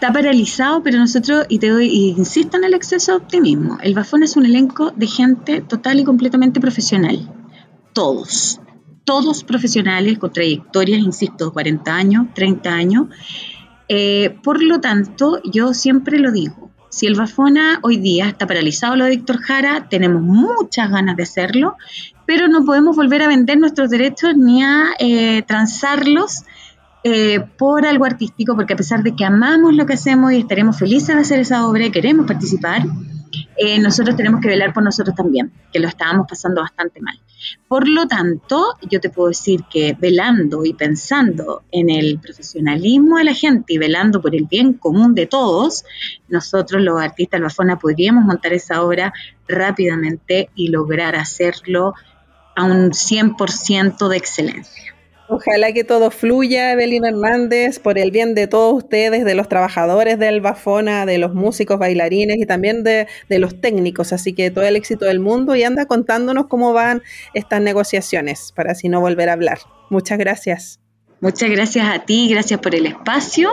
[0.00, 3.94] Está paralizado, pero nosotros, y te doy, y insisto en el exceso de optimismo, el
[3.94, 7.28] Bafón es un elenco de gente total y completamente profesional.
[7.94, 8.60] Todos,
[9.02, 13.08] todos profesionales con trayectorias, insisto, 40 años, 30 años.
[13.88, 18.94] Eh, por lo tanto, yo siempre lo digo, si el Bafona hoy día está paralizado
[18.94, 21.76] lo de Víctor Jara, tenemos muchas ganas de hacerlo,
[22.24, 26.44] pero no podemos volver a vender nuestros derechos ni a eh, transarlos
[27.04, 30.78] eh, por algo artístico, porque a pesar de que amamos lo que hacemos y estaremos
[30.78, 32.82] felices de hacer esa obra y queremos participar,
[33.56, 37.18] eh, nosotros tenemos que velar por nosotros también, que lo estábamos pasando bastante mal.
[37.68, 43.24] Por lo tanto, yo te puedo decir que velando y pensando en el profesionalismo de
[43.24, 45.84] la gente y velando por el bien común de todos,
[46.28, 49.12] nosotros los artistas Bafona podríamos montar esa obra
[49.46, 51.94] rápidamente y lograr hacerlo
[52.56, 54.97] a un 100% de excelencia.
[55.30, 60.18] Ojalá que todo fluya, Evelyn Hernández, por el bien de todos ustedes, de los trabajadores
[60.18, 64.14] del Bafona, de los músicos, bailarines y también de, los técnicos.
[64.14, 67.02] Así que todo el éxito del mundo y anda contándonos cómo van
[67.34, 69.58] estas negociaciones para así no volver a hablar.
[69.90, 70.80] Muchas gracias.
[71.20, 73.50] Muchas gracias a ti, gracias por el espacio.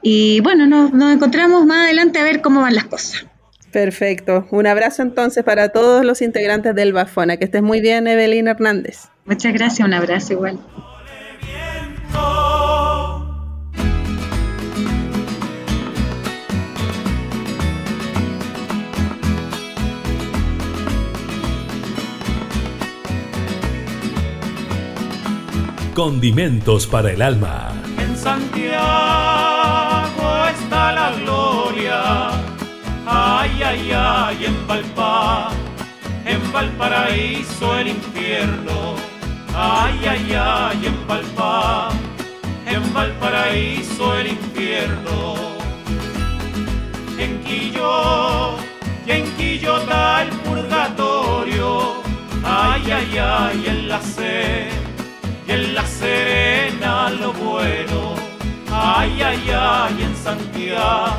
[0.00, 3.26] Y bueno, nos encontramos más adelante a ver cómo van las cosas.
[3.72, 4.46] Perfecto.
[4.50, 7.36] Un abrazo entonces para todos los integrantes del Bafona.
[7.36, 9.08] Que estés muy bien, Evelyn Hernández.
[9.24, 10.58] Muchas gracias, un abrazo igual.
[25.96, 27.72] Condimentos para el alma.
[27.98, 28.76] En Santiago
[30.46, 32.35] está la gloria.
[33.06, 35.50] Ay, ay, ay, en Valpa,
[36.24, 38.94] en Valparaíso el infierno.
[39.54, 41.90] Ay, ay, ay, en Valpa,
[42.66, 45.34] en Valparaíso el infierno.
[47.18, 48.56] En Quillo
[49.06, 52.02] y en Quillota el purgatorio.
[52.44, 54.68] Ay, ay, en la sed,
[55.48, 58.14] en la serena lo bueno,
[58.70, 61.16] ay, ay, ay, en Santiago,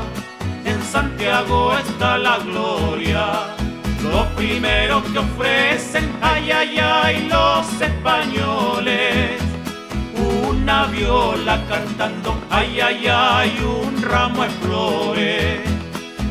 [0.91, 3.55] Santiago está la gloria.
[4.03, 9.41] Lo primero que ofrecen, ay, ay, ay, los españoles,
[10.15, 15.59] una viola cantando, ay, ay, ay, un ramo de flores.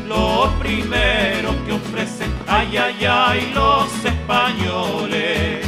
[0.07, 5.67] Lo primero que ofrecen, ay, ay, ay, los españoles,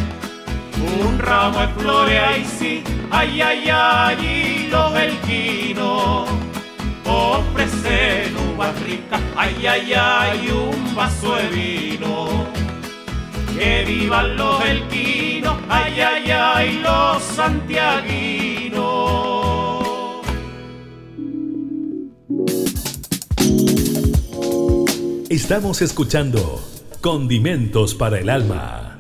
[1.05, 6.29] un ramo de flores, ay, sí, ay, ay, ay, y los elquinos
[7.19, 12.27] ofrecen uvas ricas, ay, ay, ay, un vaso de vino.
[13.53, 19.19] Que vivan los elquinos, ay, ay, ay, los santiaguinos.
[25.29, 26.61] Estamos escuchando
[27.01, 28.99] Condimentos para el Alma.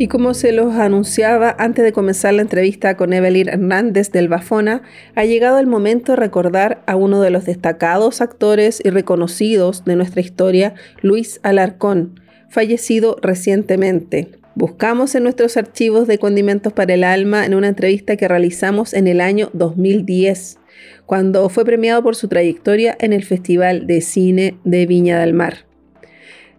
[0.00, 4.82] Y como se los anunciaba antes de comenzar la entrevista con Evelyn Hernández del Bafona,
[5.16, 9.96] ha llegado el momento de recordar a uno de los destacados actores y reconocidos de
[9.96, 14.28] nuestra historia, Luis Alarcón, fallecido recientemente.
[14.54, 19.08] Buscamos en nuestros archivos de Condimentos para el Alma en una entrevista que realizamos en
[19.08, 20.58] el año 2010,
[21.06, 25.67] cuando fue premiado por su trayectoria en el Festival de Cine de Viña del Mar.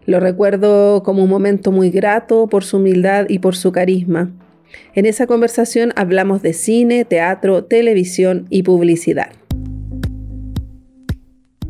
[0.09, 4.31] Lo recuerdo como un momento muy grato por su humildad y por su carisma.
[4.95, 9.29] En esa conversación hablamos de cine, teatro, televisión y publicidad.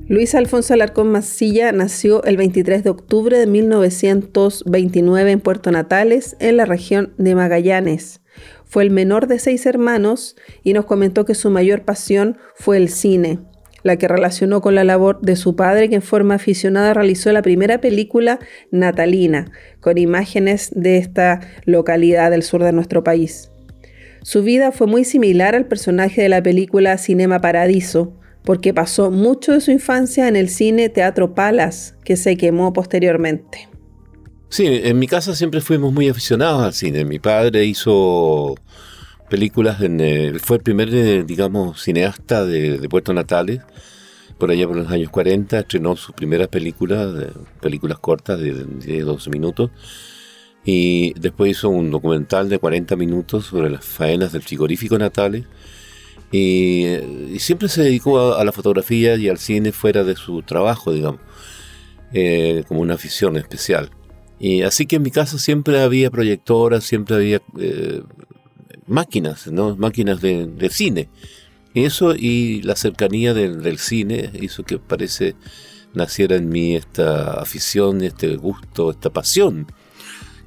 [0.07, 6.55] Luis Alfonso Alarcón Masilla nació el 23 de octubre de 1929 en Puerto Natales, en
[6.55, 8.21] la región de Magallanes.
[8.63, 12.87] Fue el menor de seis hermanos y nos comentó que su mayor pasión fue el
[12.87, 13.39] cine
[13.83, 17.41] la que relacionó con la labor de su padre, que en forma aficionada realizó la
[17.41, 18.39] primera película
[18.71, 23.51] natalina, con imágenes de esta localidad del sur de nuestro país.
[24.21, 28.13] Su vida fue muy similar al personaje de la película Cinema Paradiso,
[28.43, 33.69] porque pasó mucho de su infancia en el cine Teatro Palas, que se quemó posteriormente.
[34.49, 37.05] Sí, en mi casa siempre fuimos muy aficionados al cine.
[37.05, 38.55] Mi padre hizo
[39.29, 43.61] películas, en, eh, fue el primer, eh, digamos, cineasta de, Puerto Natales,
[44.37, 49.71] por allá por los años 40, estrenó sus primeras películas, películas cortas de, 12 minutos,
[50.65, 55.45] y después hizo un documental de 40 minutos sobre las faenas del frigorífico Natales,
[56.31, 60.91] y, eh, siempre se dedicó a, la fotografía y al cine fuera de su trabajo,
[60.91, 61.21] digamos,
[62.67, 63.91] como una afición especial.
[64.39, 67.41] Y así que en mi casa siempre había proyectoras, siempre había
[68.89, 69.75] máquinas, ¿no?
[69.75, 71.09] máquinas de, cine.
[71.73, 75.35] Eso y la cercanía del, cine hizo que parece
[75.93, 79.67] naciera en mí esta afición, este gusto, esta pasión,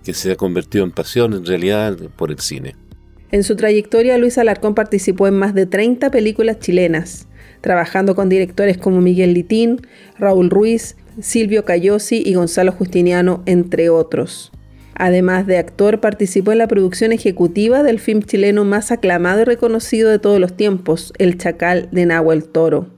[0.05, 2.76] que se ha convertido en pasión en realidad por el cine.
[3.31, 7.28] En su trayectoria, Luis Alarcón participó en más de 30 películas chilenas,
[7.62, 9.81] trabajando con directores como Miguel Litín,
[10.18, 14.52] Raúl Ruiz, Silvio Cayosi y Gonzalo Justiniano, entre otros.
[14.94, 20.11] Además de actor, participó en la producción ejecutiva del film chileno más aclamado y reconocido
[20.11, 22.88] de todos los tiempos, El Chacal de Nahuel Toro,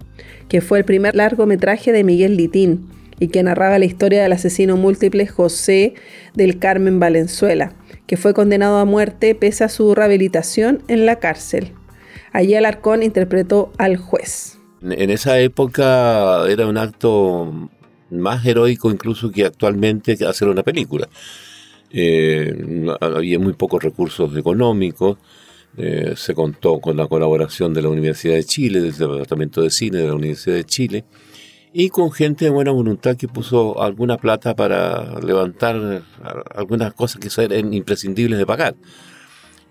[0.49, 2.89] que fue el primer largometraje de Miguel Litín
[3.21, 5.95] y que narraba la historia del asesino múltiple José
[6.35, 7.75] del Carmen Valenzuela,
[8.07, 11.73] que fue condenado a muerte pese a su rehabilitación en la cárcel.
[12.33, 14.59] Allí Alarcón interpretó al juez.
[14.83, 17.71] En esa época era un acto
[18.11, 21.09] más heroico incluso que actualmente hacer una película
[21.97, 22.53] eh,
[23.01, 25.17] había muy pocos recursos económicos,
[25.77, 29.99] eh, se contó con la colaboración de la Universidad de Chile, del Departamento de Cine
[29.99, 31.05] de la Universidad de Chile,
[31.73, 36.03] y con gente de buena voluntad que puso alguna plata para levantar
[36.55, 38.75] algunas cosas que eran imprescindibles de pagar.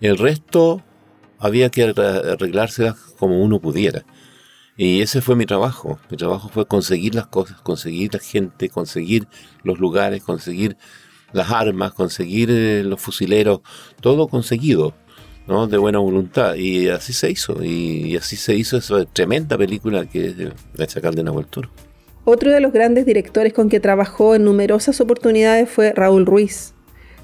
[0.00, 0.82] El resto
[1.38, 4.04] había que arreglárselas como uno pudiera.
[4.76, 5.98] Y ese fue mi trabajo.
[6.10, 9.28] Mi trabajo fue conseguir las cosas, conseguir la gente, conseguir
[9.62, 10.76] los lugares, conseguir
[11.34, 13.60] las armas, conseguir eh, los fusileros,
[14.00, 14.94] todo conseguido,
[15.46, 15.66] ¿no?
[15.66, 16.54] De buena voluntad.
[16.54, 20.34] Y así se hizo, y, así se hizo esa tremenda película que es
[20.74, 21.68] La Chacal de Nahuel Toro.
[22.24, 26.72] Otro de los grandes directores con que trabajó en numerosas oportunidades fue Raúl Ruiz.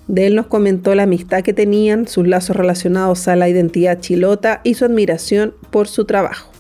[0.09, 4.61] De él nos comentó la amistad que tenían, sus lazos relacionados a la identidad chilota
[4.65, 6.51] y su admiración por su trabajo.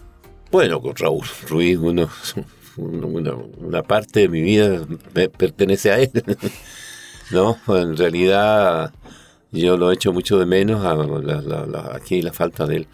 [0.52, 1.78] Bueno, con Raúl Ruiz,
[2.76, 4.86] una, una parte de mi vida
[5.36, 6.10] pertenece a él.
[7.30, 8.92] No, en realidad
[9.52, 12.86] yo lo he hecho mucho de menos a la, aquí la falta de él.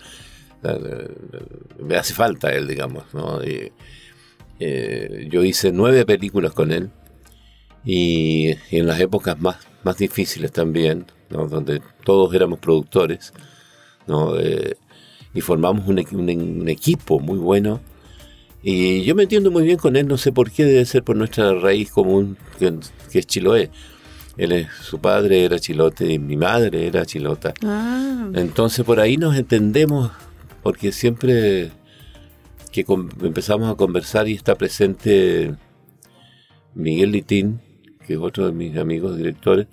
[1.80, 3.04] me hace falta él, digamos.
[4.58, 6.90] Eh, yo hice nueve películas con él
[7.84, 13.32] y, en las épocas más, más difíciles también, donde todos éramos productores,
[14.40, 14.74] eh,
[15.34, 17.80] y formamos un, un, equipo muy bueno.
[18.62, 21.14] Y yo me entiendo muy bien con él, no sé por qué, debe ser por
[21.14, 22.74] nuestra raíz común, que,
[23.12, 23.70] es Chiloé.
[24.36, 27.54] Él es, su padre era chilote y mi madre era chilota.
[27.64, 28.28] Ah.
[28.34, 30.10] Entonces por ahí nos entendemos,
[30.62, 31.70] porque siempre
[32.72, 32.84] que
[33.22, 35.54] empezamos a conversar y está presente
[36.74, 37.60] Miguel Litín,
[38.06, 39.66] que es otro de mis amigos directores.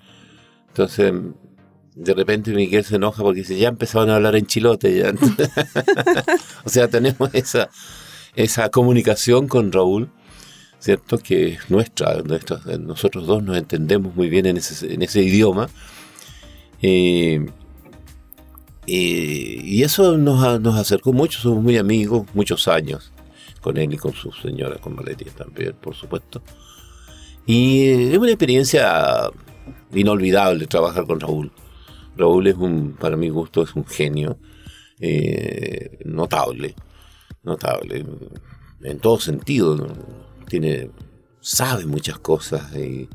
[0.68, 1.12] Entonces,
[1.94, 4.96] de repente Miguel se enoja porque dice, ya empezaron a hablar en chilote.
[4.96, 5.12] Ya.
[6.64, 7.68] o sea, tenemos esa,
[8.34, 10.10] esa comunicación con Raúl,
[10.84, 11.16] ¿cierto?
[11.16, 12.22] Que es nuestra,
[12.78, 15.70] nosotros dos nos entendemos muy bien en ese, idioma.
[16.82, 17.46] Eh,
[18.86, 23.12] y eso nos, nos acercó mucho, somos muy amigos, muchos años,
[23.62, 26.42] con él y con su señora, con Valeria también, por supuesto.
[27.46, 29.30] Y es una experiencia
[29.94, 31.50] inolvidable trabajar con Raúl.
[32.14, 34.38] Raúl es un, para mi gusto, es un genio
[35.00, 36.74] eh, notable,
[37.42, 38.04] notable,
[38.82, 39.76] en todo sentido.
[40.48, 40.90] Tiene,
[41.40, 43.08] sabe muchas cosas y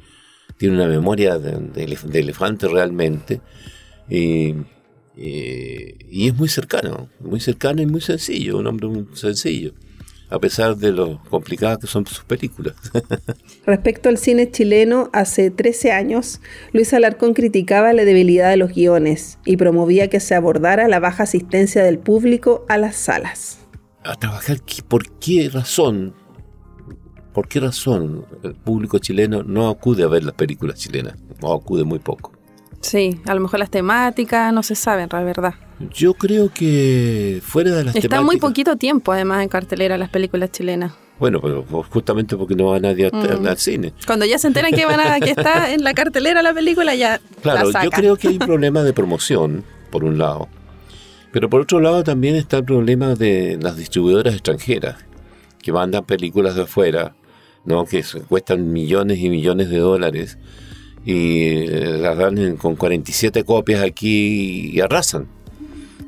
[0.58, 3.42] tiene una memoria de, elefante realmente.
[4.10, 4.56] y
[5.16, 9.74] es muy cercano, muy cercano y muy sencillo, un hombre muy sencillo
[10.30, 12.76] a pesar de lo complicadas que son sus películas.
[13.66, 16.40] Respecto al cine chileno, hace 13 años,
[16.72, 21.24] Luis Alarcón criticaba la debilidad de los guiones y promovía que se abordara la baja
[21.24, 23.60] asistencia del público a las salas.
[24.04, 24.58] A trabajar,
[24.88, 26.14] ¿por qué razón?
[27.34, 31.16] ¿Por qué razón el público chileno no acude a ver las películas chilenas?
[31.42, 32.34] O acude muy poco.
[32.82, 35.54] Sí, a lo mejor las temáticas no se saben, la verdad.
[35.94, 40.52] Yo creo que fuera de las Está muy poquito tiempo, además, en cartelera las películas
[40.52, 40.94] chilenas.
[41.20, 43.46] Bueno, pero justamente porque no va nadie mm.
[43.46, 43.94] al cine.
[44.08, 47.20] Cuando ya se enteran que van a que está en la cartelera la película, ya.
[47.42, 50.48] Claro, yo creo que hay un problema de promoción, por un lado.
[51.32, 54.96] Pero por otro lado también está el problema de las distribuidoras extranjeras,
[55.62, 57.14] que mandan películas de afuera,
[57.70, 57.86] ¿no?
[57.86, 60.40] que cuestan millones y millones de dólares
[61.06, 65.28] y las dan con 47 copias aquí y arrasan.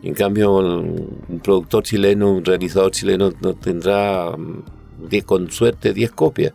[0.01, 6.53] En cambio, un productor chileno, un realizador chileno no tendrá mm, con suerte 10 copias.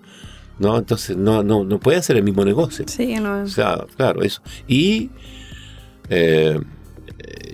[0.59, 0.77] ¿no?
[0.77, 2.85] Entonces no, no, no puede hacer el mismo negocio.
[2.89, 3.43] Sí, no.
[3.43, 4.43] O sea, claro, eso.
[4.67, 5.11] Y
[6.09, 6.59] eh,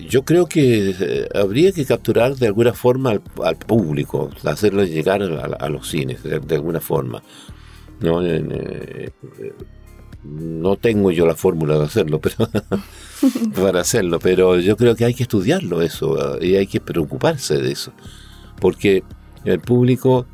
[0.09, 5.69] yo creo que eh, habría que capturar de alguna forma al, público, hacerlo llegar a,
[5.69, 7.23] los cines de, alguna forma.
[8.01, 8.25] ¿no?
[8.25, 9.11] Eh,
[10.25, 12.49] no tengo yo la fórmula de hacerlo, pero
[13.61, 17.59] para hacerlo, pero yo creo que hay que estudiarlo eso ah, y hay que preocuparse
[17.59, 17.93] de eso,
[18.61, 19.03] porque
[19.45, 20.27] el público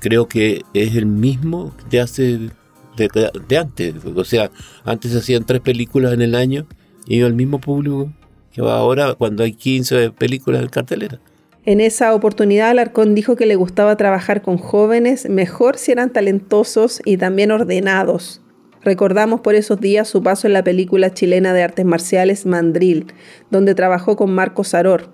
[0.00, 2.50] creo que es el mismo de hace
[2.96, 4.50] de, antes, o sea,
[4.84, 6.66] antes se hacían tres películas en el año
[7.06, 8.12] y el mismo público
[8.54, 11.20] que va ahora cuando hay 15 películas en cartelera.
[11.66, 17.02] En esa oportunidad Alarcón dijo que le gustaba trabajar con jóvenes, mejor si eran talentosos
[17.04, 18.42] y también ordenados,
[18.84, 23.06] Recordamos por esos días su paso en la película chilena de artes marciales Mandril,
[23.50, 25.08] donde trabajó con Marco Saror.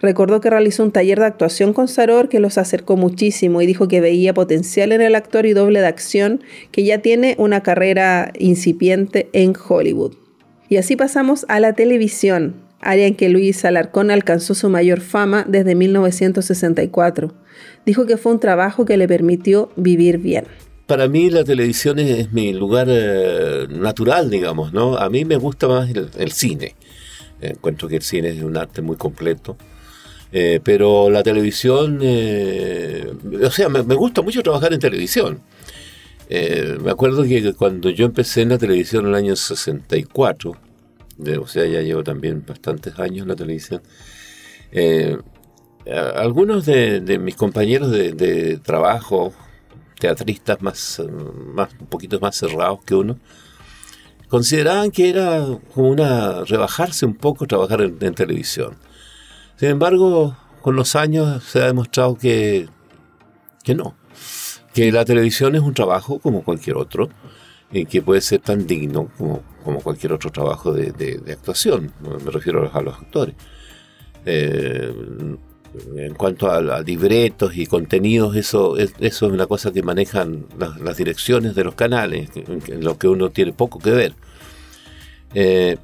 [0.00, 3.86] Recordó que realizó un taller de actuación con Saror que los acercó muchísimo y dijo
[3.86, 8.32] que veía potencial en el actor y doble de acción que ya tiene una carrera
[8.38, 10.14] incipiente en Hollywood.
[10.70, 15.44] Y así pasamos a la televisión, área en que Luis Alarcón alcanzó su mayor fama
[15.48, 17.34] desde 1964.
[17.86, 20.44] Dijo que fue un trabajo que le permitió vivir bien
[20.92, 24.98] para mí la televisión es, mi lugar eh, natural, digamos, ¿no?
[24.98, 26.74] A mí me gusta más el, cine.
[27.40, 29.56] Encuentro que el cine es un arte muy completo.
[30.32, 33.10] Eh, pero la televisión, eh,
[33.42, 35.40] o sea, me, gusta mucho trabajar en televisión.
[36.28, 40.56] me acuerdo que cuando yo empecé en la televisión en el año 64,
[41.40, 43.82] o sea, ya llevo también bastantes años en la televisión,
[45.86, 49.32] algunos de, mis compañeros de trabajo,
[50.02, 51.00] teatristas más,
[51.54, 53.18] más, un poquito más cerrados que uno,
[54.28, 58.76] consideraban que era como una rebajarse un poco trabajar en, televisión.
[59.56, 62.68] Sin embargo, con los años se ha demostrado que,
[63.62, 63.94] que no,
[64.74, 67.08] que la televisión es un trabajo como cualquier otro
[67.70, 71.92] y que puede ser tan digno como, como cualquier otro trabajo de, de, actuación,
[72.24, 73.34] me refiero a los actores.
[74.24, 74.92] Eh,
[75.96, 80.96] en cuanto a, libretos y contenidos, eso es, eso es una cosa que manejan las,
[80.96, 84.14] direcciones de los canales, en lo que uno tiene poco que ver.
[85.34, 85.76] Eh,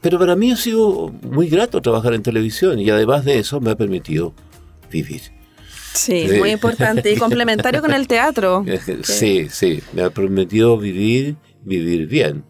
[0.00, 3.70] pero para mí ha sido muy grato trabajar en televisión y además de eso me
[3.70, 4.34] ha permitido
[4.90, 5.22] vivir.
[5.94, 8.64] Sí, muy importante y complementario con el teatro.
[9.02, 12.44] Sí, sí, me ha permitido vivir, vivir bien,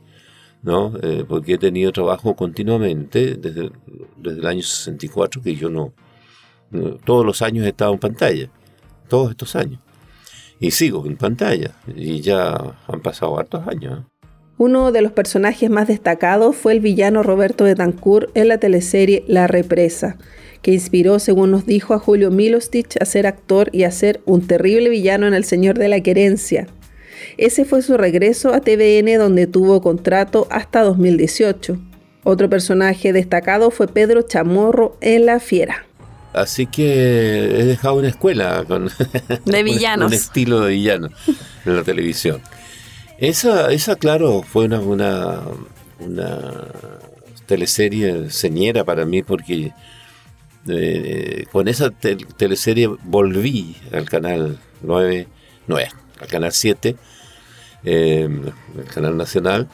[0.65, 0.93] ¿no?
[1.03, 3.71] Eh, porque he tenido trabajo continuamente desde,
[4.17, 5.93] desde el año 64 que yo no,
[7.05, 8.49] todos los años he estado en pantalla,
[9.09, 9.81] todos estos años.
[10.59, 14.01] Y sigo en pantalla, y ya han pasado hartos años.
[14.01, 14.27] ¿eh?
[14.57, 19.47] Uno de los personajes más destacados fue el villano Roberto Betancourt en la teleserie La
[19.47, 20.17] Represa,
[20.63, 24.47] que inspiró, según nos dijo, a Julio Milostich a ser actor y a ser un
[24.47, 26.69] terrible villano en El Señor de la Querencia.
[27.37, 31.79] Ese fue su regreso a TVN donde tuvo contrato hasta 2018.
[32.23, 35.87] Otro personaje destacado fue Pedro Chamorro en La Fiera.
[36.33, 38.91] Así que he dejado una escuela con
[39.45, 40.09] de villanos.
[40.09, 41.11] un, estilo de villano
[41.65, 42.41] en la televisión.
[43.19, 45.41] Esa, esa claro, fue una, una,
[46.01, 46.67] una
[47.47, 49.73] teleserie señera para mí porque
[50.67, 55.29] eh, con esa teleserie volví al canal 9,
[55.67, 55.89] 9
[56.21, 56.97] al canal 7,
[57.85, 58.29] eh,
[58.77, 59.69] el canal nacional,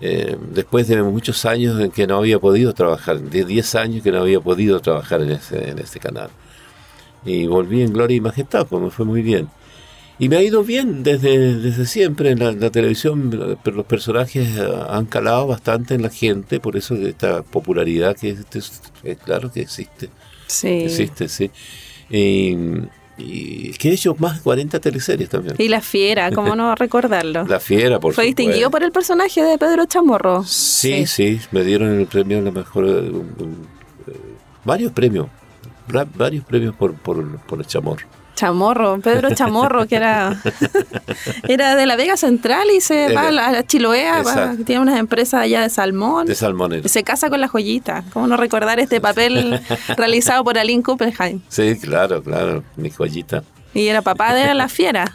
[0.00, 4.10] eh, después de muchos años en que no había podido trabajar, de 10 años que
[4.10, 6.30] no había podido trabajar en este, en este canal.
[7.24, 9.48] Y volví en Gloria y Majestad, pues me fue muy bien.
[10.18, 14.56] Y me ha ido bien desde, desde siempre en la, televisión, pero los personajes
[14.88, 18.80] han calado bastante en la gente, por eso esta popularidad que es,
[19.24, 20.10] claro que existe.
[20.46, 20.68] Sí.
[20.68, 21.50] Existe, sí.
[22.10, 22.56] Y,
[23.18, 25.54] y que he hecho más de 40 teleseries también.
[25.58, 27.44] Y La Fiera, ¿cómo no recordarlo?
[27.48, 30.44] La Fiera, por Fue distinguido por el personaje de Pedro Chamorro.
[30.44, 32.84] Sí, sí, me dieron el premio a la mejor...
[32.86, 33.12] Eh,
[34.06, 34.16] eh,
[34.64, 35.26] varios premios,
[36.16, 38.06] varios premios por, por, por el Chamorro.
[38.34, 40.40] Chamorro, Pedro Chamorro, que era,
[41.48, 45.62] era de la Vega Central y se va a la, Chiloea, tiene unas empresas allá
[45.62, 46.26] de salmón.
[46.26, 46.88] De salmón.
[46.88, 48.04] Se casa con la joyita.
[48.12, 49.60] ¿Cómo no recordar este papel
[49.96, 51.40] realizado por Aline Kuppenheim?
[51.48, 53.44] Sí, claro, claro, mi joyita.
[53.74, 55.14] Y era papá de La Fiera,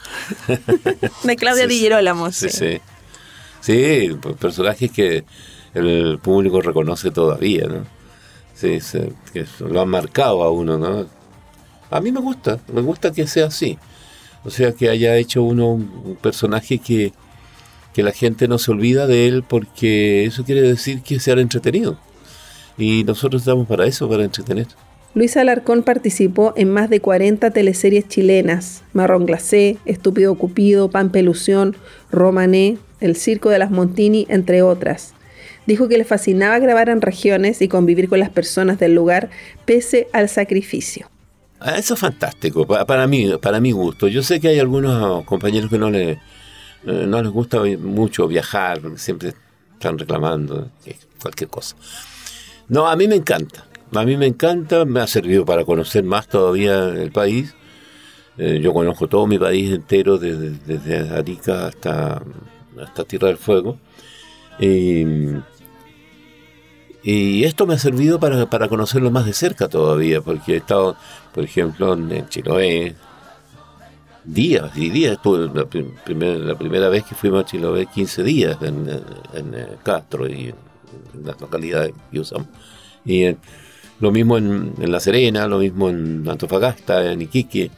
[1.24, 2.32] de Claudia sí, Di Girolamo.
[2.32, 2.82] Sí, sí.
[3.62, 5.26] Sí, personajes que
[5.74, 7.86] el público reconoce todavía, ¿no?
[8.54, 8.80] Sí,
[9.34, 11.06] que lo han marcado a uno, ¿no?
[11.90, 13.78] A mí me gusta, me gusta que sea así.
[14.44, 17.12] O sea, que haya hecho uno un personaje que,
[17.94, 21.36] que la gente no se olvida de él porque eso quiere decir que se ha
[21.36, 21.98] entretenido.
[22.78, 24.68] Y nosotros estamos para eso, para entretener.
[25.16, 31.76] Luis Alarcón participó en más de 40 teleseries chilenas, Marrón Glacé, Estúpido Cupido, Pan Pelusión,
[32.12, 35.16] Romané, El Circo de las Montini, entre otras.
[35.66, 39.32] Dijo que le fascinaba grabar en regiones y convivir con las personas del lugar
[39.66, 41.10] pese al sacrificio.
[41.60, 44.08] Ah, eso es fantástico, para, mí, para mi gusto.
[44.08, 46.20] Yo sé que hay algunos compañeros que no, le, eh,
[46.84, 49.34] no les gusta mucho viajar, siempre
[49.74, 50.70] están reclamando
[51.20, 51.76] cualquier cosa.
[52.70, 53.66] No, a mí me encanta.
[53.94, 57.56] A mí me encanta, me ha servido para conocer más todavía el país.
[58.38, 62.22] Eh, yo conozco todo mi país entero, desde, desde Arica hasta,
[62.80, 63.80] hasta Tierra del Fuego.
[67.10, 70.98] Y esto me ha servido para, para conocerlo más de cerca todavía, porque he estado,
[71.34, 72.98] por ejemplo, en Chiloé,
[74.26, 75.14] días y días.
[75.14, 78.90] Estuve la, la primera vez que fuimos a Chiloé, 15 días en,
[79.34, 80.56] en, eh, Castro y en,
[81.24, 82.48] las localidades que usamos.
[83.06, 83.38] Y eh,
[84.02, 87.72] lo mismo en, en, La Serena, lo mismo en Antofagasta, en Iquique.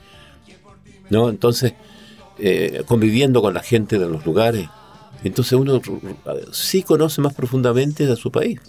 [1.12, 1.30] ¿no?
[1.30, 1.76] Entonces,
[2.40, 4.68] eh, conviviendo con la gente de los lugares,
[5.24, 5.80] entonces uno
[6.52, 8.60] sí conoce más profundamente a su país.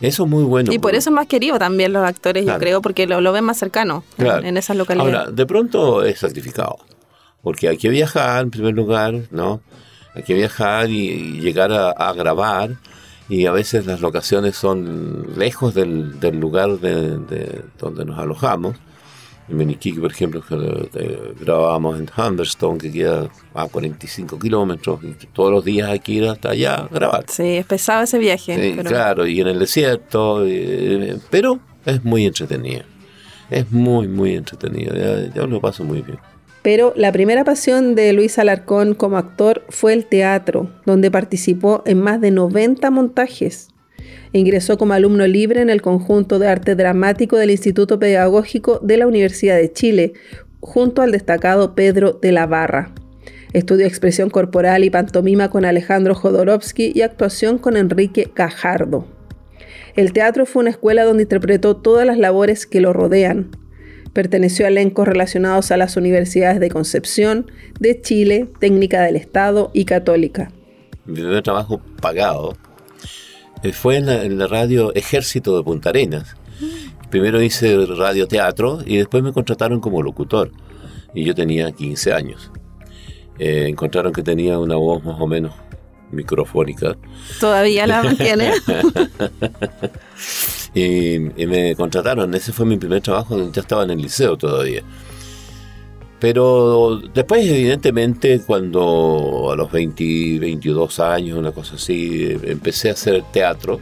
[0.00, 0.72] Eso es muy bueno.
[0.72, 3.58] Y por eso es más querido también los actores, yo creo, porque lo, ven más
[3.58, 5.14] cercano en, esas localidades.
[5.14, 6.78] Ahora, de pronto es sacrificado,
[7.42, 9.60] porque hay que viajar en primer lugar, ¿no?
[10.14, 12.76] Hay que viajar y, llegar a, grabar,
[13.28, 18.76] y a veces las locaciones son lejos del, lugar de, donde nos alojamos
[19.48, 25.50] en Meniquique, por ejemplo, que grabábamos en Humberstone, que queda a 45 kilómetros, y todos
[25.50, 27.24] los días hay que ir hasta allá a grabar.
[27.28, 28.74] Sí, es pesado ese viaje.
[28.74, 30.44] Sí, claro, y en el desierto,
[31.30, 32.82] pero es muy entretenido.
[33.50, 34.94] Es muy, muy entretenido.
[34.94, 36.18] Ya, ya lo paso muy bien.
[36.60, 42.02] Pero la primera pasión de Luis Alarcón como actor fue el teatro, donde participó en
[42.02, 43.70] más de 90 montajes.
[44.32, 49.06] Ingresó como alumno libre en el conjunto de arte dramático del Instituto Pedagógico de la
[49.06, 50.12] Universidad de Chile,
[50.60, 52.92] junto al destacado Pedro de la Barra.
[53.52, 59.06] Estudió expresión corporal y pantomima con Alejandro Jodorowsky y actuación con Enrique Cajardo.
[59.96, 63.50] El teatro fue una escuela donde interpretó todas las labores que lo rodean.
[64.12, 67.50] Perteneció a elencos relacionados a las universidades de Concepción,
[67.80, 70.50] de Chile, Técnica del Estado y Católica.
[71.06, 72.54] Mi primer trabajo pagado
[73.72, 76.36] fue en la, radio Ejército de Punta Arenas.
[77.10, 80.52] Primero hice radioteatro y después me contrataron como locutor.
[81.14, 82.50] Y yo tenía 15 años.
[83.38, 85.54] Eh, encontraron que tenía una voz más o menos
[86.10, 86.96] microfónica.
[87.40, 88.52] Todavía la mantiene.
[90.74, 92.34] y, y, me contrataron.
[92.34, 93.50] Ese fue mi primer trabajo.
[93.52, 94.82] Ya estaba en el liceo todavía.
[96.20, 103.22] Pero después, evidentemente, cuando a los 20, 22 años, una cosa así, empecé a hacer
[103.32, 103.80] teatro.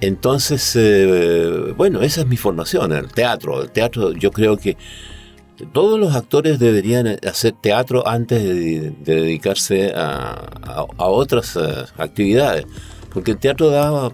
[0.00, 3.62] Entonces, eh, bueno, esa es mi formación, el teatro.
[3.62, 4.78] El teatro, yo creo que
[5.72, 11.60] todos los actores deberían hacer teatro antes de, dedicarse a, otras eh,
[11.98, 12.64] actividades.
[13.12, 14.12] Porque el teatro daba,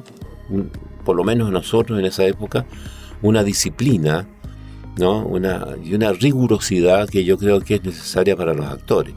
[1.05, 2.65] por lo menos nosotros en esa época,
[3.23, 4.27] una disciplina
[4.97, 5.25] ¿no?
[5.25, 9.15] Una, y una rigurosidad que yo creo que es necesaria para los actores.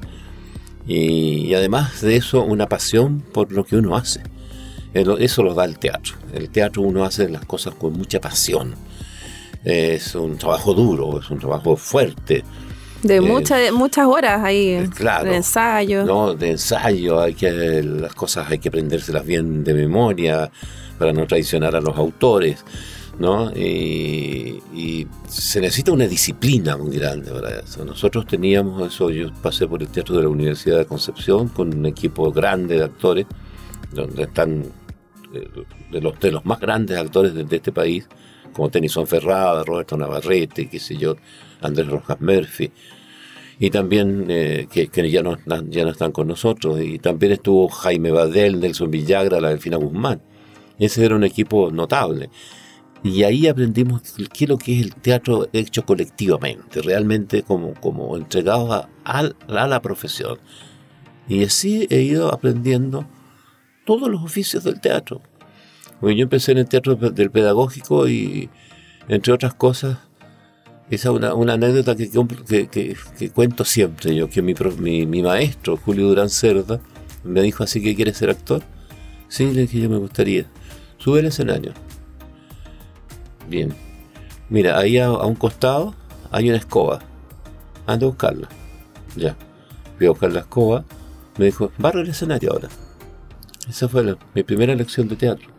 [0.88, 4.22] Y, además de eso, una pasión por lo que uno hace.
[4.94, 6.16] Eso lo da el teatro.
[6.34, 8.74] El teatro uno hace las cosas con mucha pasión.
[9.64, 12.44] Es un trabajo duro, es un trabajo fuerte.
[13.04, 16.06] De muchas muchas horas ahí de ensayo.
[16.06, 20.50] No, de ensayo, hay que las cosas hay que aprendérselas bien de memoria
[20.98, 22.64] para no traicionar a los autores.
[23.20, 23.52] ¿No?
[23.52, 27.84] Y, se necesita una disciplina muy grande para eso.
[27.84, 31.86] Nosotros teníamos eso, yo pasé por el Teatro de la Universidad de Concepción con un
[31.86, 33.26] equipo grande de actores,
[33.92, 34.64] donde están
[35.34, 35.50] eh,
[35.92, 38.08] de los, de los más grandes actores de, este país,
[38.54, 41.16] como Tennyson Ferrada, Roberto Navarrete, qué sé yo,
[41.62, 42.72] Andrés Rojas Murphy,
[43.60, 45.38] y también eh, que, ya, no,
[45.70, 50.22] ya no están con nosotros, y también estuvo Jaime Badel, Nelson Villagra, la Delfina Guzmán.
[50.80, 52.30] Ese era un equipo notable.
[53.04, 54.02] Y ahí aprendimos
[54.34, 59.68] qué es lo que es el teatro hecho colectivamente, realmente como, como entregado a, a,
[59.68, 60.40] la profesión.
[61.28, 63.08] Y así he ido aprendiendo
[63.86, 65.22] todos los oficios del teatro.
[66.00, 68.50] Porque yo empecé en el teatro del pedagógico y,
[69.08, 69.98] entre otras cosas,
[70.90, 72.10] esa es una, una anécdota que,
[72.70, 76.80] que, que, cuento siempre yo, que mi, mi, mi, maestro, Julio Durán Cerda,
[77.24, 78.64] me dijo así que quieres ser actor.
[79.28, 80.46] Sí, le dije yo me gustaría.
[80.98, 81.74] Sube al escenario.
[83.48, 83.74] Bien.
[84.50, 85.96] Mira, ahí a, un costado
[86.32, 87.00] hay una escoba.
[87.86, 88.50] Anda a buscarla.
[89.16, 89.36] Ya.
[89.98, 90.84] Voy a buscar la escoba.
[91.38, 92.70] Me dijo, barra el escenario ahora.
[93.70, 95.50] Esa fue mi primera lección de teatro.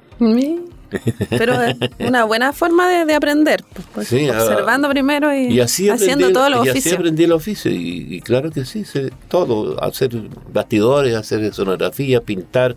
[1.31, 1.55] Pero
[1.99, 6.87] una buena forma de, aprender, pues, pues ah, observando primero y, haciendo todo los oficios.
[6.87, 8.85] Y así aprendí el oficio, y, claro que sí,
[9.29, 10.11] todo, hacer
[10.51, 12.77] bastidores, hacer sonografía, pintar,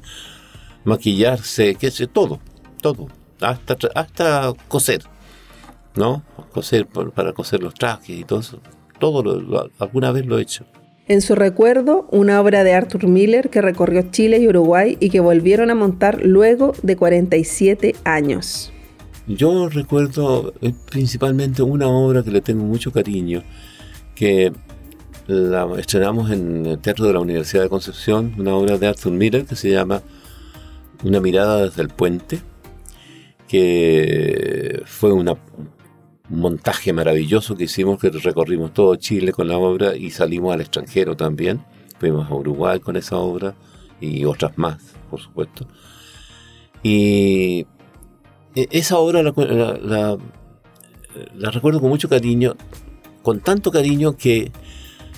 [0.84, 2.42] maquillarse, qué sé, todo,
[2.82, 3.08] todo
[3.42, 5.02] hasta, hasta coser,
[5.96, 6.24] ¿no?
[6.52, 8.60] Coser para coser los trajes y todo eso.
[9.00, 9.24] Todo
[9.80, 10.66] alguna vez lo he hecho.
[11.08, 15.20] En su recuerdo, una obra de Arthur Miller que recorrió Chile y Uruguay y que
[15.20, 18.72] volvieron a montar luego de 47 años.
[19.28, 23.44] Yo recuerdo eh, principalmente una obra que le tengo mucho cariño,
[24.16, 24.54] que
[25.28, 29.46] la estrenamos en el Teatro de la Universidad de Concepción, una obra de Arthur Miller
[29.46, 30.02] que se llama
[31.04, 32.40] Una mirada desde el puente,
[33.52, 35.30] que fue un
[36.30, 41.18] montaje maravilloso que hicimos, que recorrimos todo Chile con la obra y salimos al extranjero
[41.18, 41.62] también.
[42.00, 43.54] Fuimos a Uruguay con esa obra
[44.00, 45.68] y otras más, por supuesto.
[46.82, 47.68] Y
[48.56, 50.18] e, esa obra la,
[51.52, 52.56] recuerdo con mucho cariño,
[53.22, 54.54] con tanto cariño que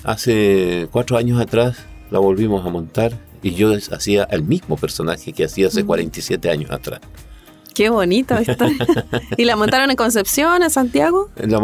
[0.02, 3.12] hace cuatro años atrás la volvimos a montar
[3.44, 7.00] y yo hacía el mismo personaje que hacía hace 47 años atrás.
[7.74, 8.66] Qué bonito esto.
[9.36, 11.28] ¿Y la montaron en Concepción, en Santiago?
[11.36, 11.58] La,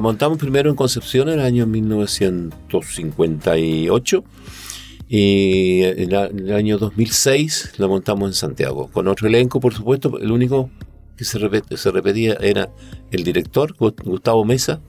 [0.00, 4.24] montamos primero en Concepción en el año 1958
[5.08, 10.16] y en, el año 2006 la montamos en Santiago, con otro elenco, por supuesto.
[10.18, 10.70] El único
[11.16, 11.40] que se,
[11.76, 12.68] se repetía era
[13.10, 14.80] el director, Gustavo Mesa,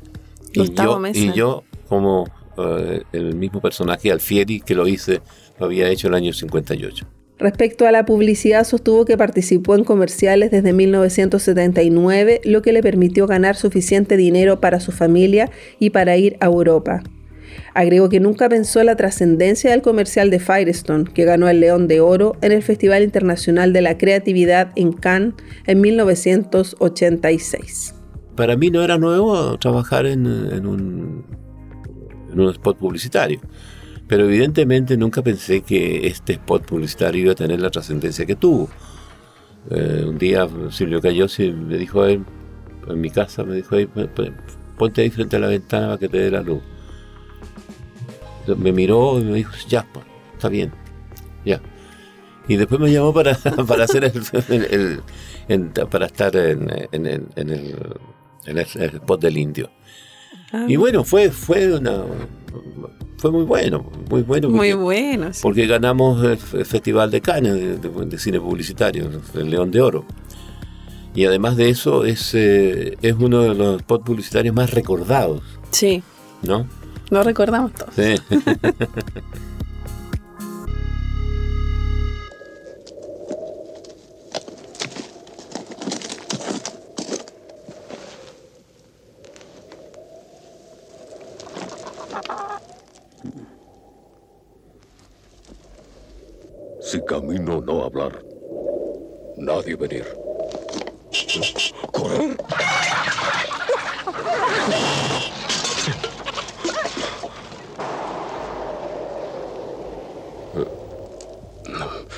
[0.53, 5.21] y, yo, y yo como eh, el mismo personaje Alfieri que lo hice,
[5.59, 7.18] lo había hecho en el año 58.
[7.39, 13.27] Respecto a la publicidad, sostuvo que participó en comerciales desde 1979, lo que le permitió
[13.27, 17.01] ganar suficiente dinero para su familia y para ir a Europa.
[17.73, 22.01] Agregó que nunca pensó la trascendencia del comercial de Firestone, que ganó el León de
[22.01, 25.35] Oro en el Festival Internacional de la Creatividad en Cannes
[25.65, 27.95] en 1986.
[28.35, 31.23] Para mí no era nuevo trabajar en, un,
[32.33, 33.39] en un spot publicitario.
[34.09, 38.67] Pero evidentemente nunca pensé que este spot publicitario iba a tener la trascendencia que tuvo.
[39.69, 42.25] Eh, un día Silvio Cayosi me dijo a él,
[42.87, 43.75] en mi casa, me dijo,
[44.79, 46.59] ponte ahí frente a la ventana para que te dé la luz.
[48.57, 50.03] Me miró y me dijo, ya, pues,
[50.33, 50.71] está bien,
[51.45, 51.61] ya.
[52.47, 53.35] Y después me llamó para,
[53.67, 55.01] para hacer el,
[55.87, 59.69] para estar en, en, en el spot del indio.
[60.51, 60.65] Ah.
[60.67, 62.05] Y bueno, fue, fue una
[63.19, 64.49] fue muy bueno, muy bueno.
[64.49, 65.31] muy bueno.
[65.41, 70.05] Porque ganamos el Festival de Cannes de, cine publicitario, el León de Oro.
[71.13, 75.41] Y además de eso, es, eh, es uno de los spots publicitarios más recordados.
[75.71, 76.01] Sí.
[76.43, 76.65] ¿No?
[77.09, 77.93] Lo recordamos todos.
[77.93, 78.15] Sí.
[96.89, 98.25] Si camino no hablar,
[99.37, 100.07] nadie venir.
[101.91, 102.35] ¿Correr?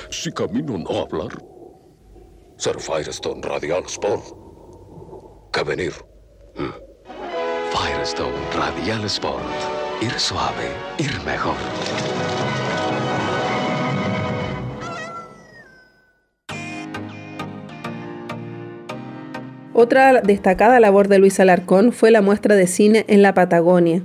[0.08, 1.32] Si camino no hablar,
[2.56, 4.24] ser Firestone Radial Sport.
[5.52, 5.92] Que venir.
[7.74, 9.44] Firestone Radial Sport.
[10.00, 12.11] Ir suave, ir mejor.
[19.82, 24.04] Otra destacada labor de Luis Alarcón fue la muestra de cine en la Patagonia,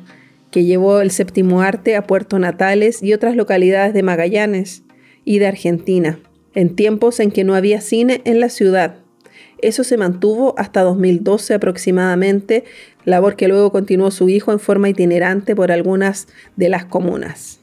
[0.50, 4.82] que llevó el séptimo arte a Puerto Natales y otras localidades de Magallanes
[5.24, 6.18] y de Argentina,
[6.56, 8.96] en tiempos en que no había cine en la ciudad.
[9.62, 12.64] Eso se mantuvo hasta 2012 aproximadamente,
[13.06, 17.60] labor que luego continuó su hijo en forma itinerante por algunas de las comunas.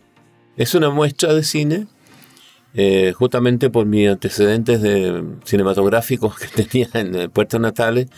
[0.57, 1.89] Es una muestra de cine
[2.75, 8.09] eh, justamente por mis antecedentes de cinematográficos que tenía en Puerto Natales,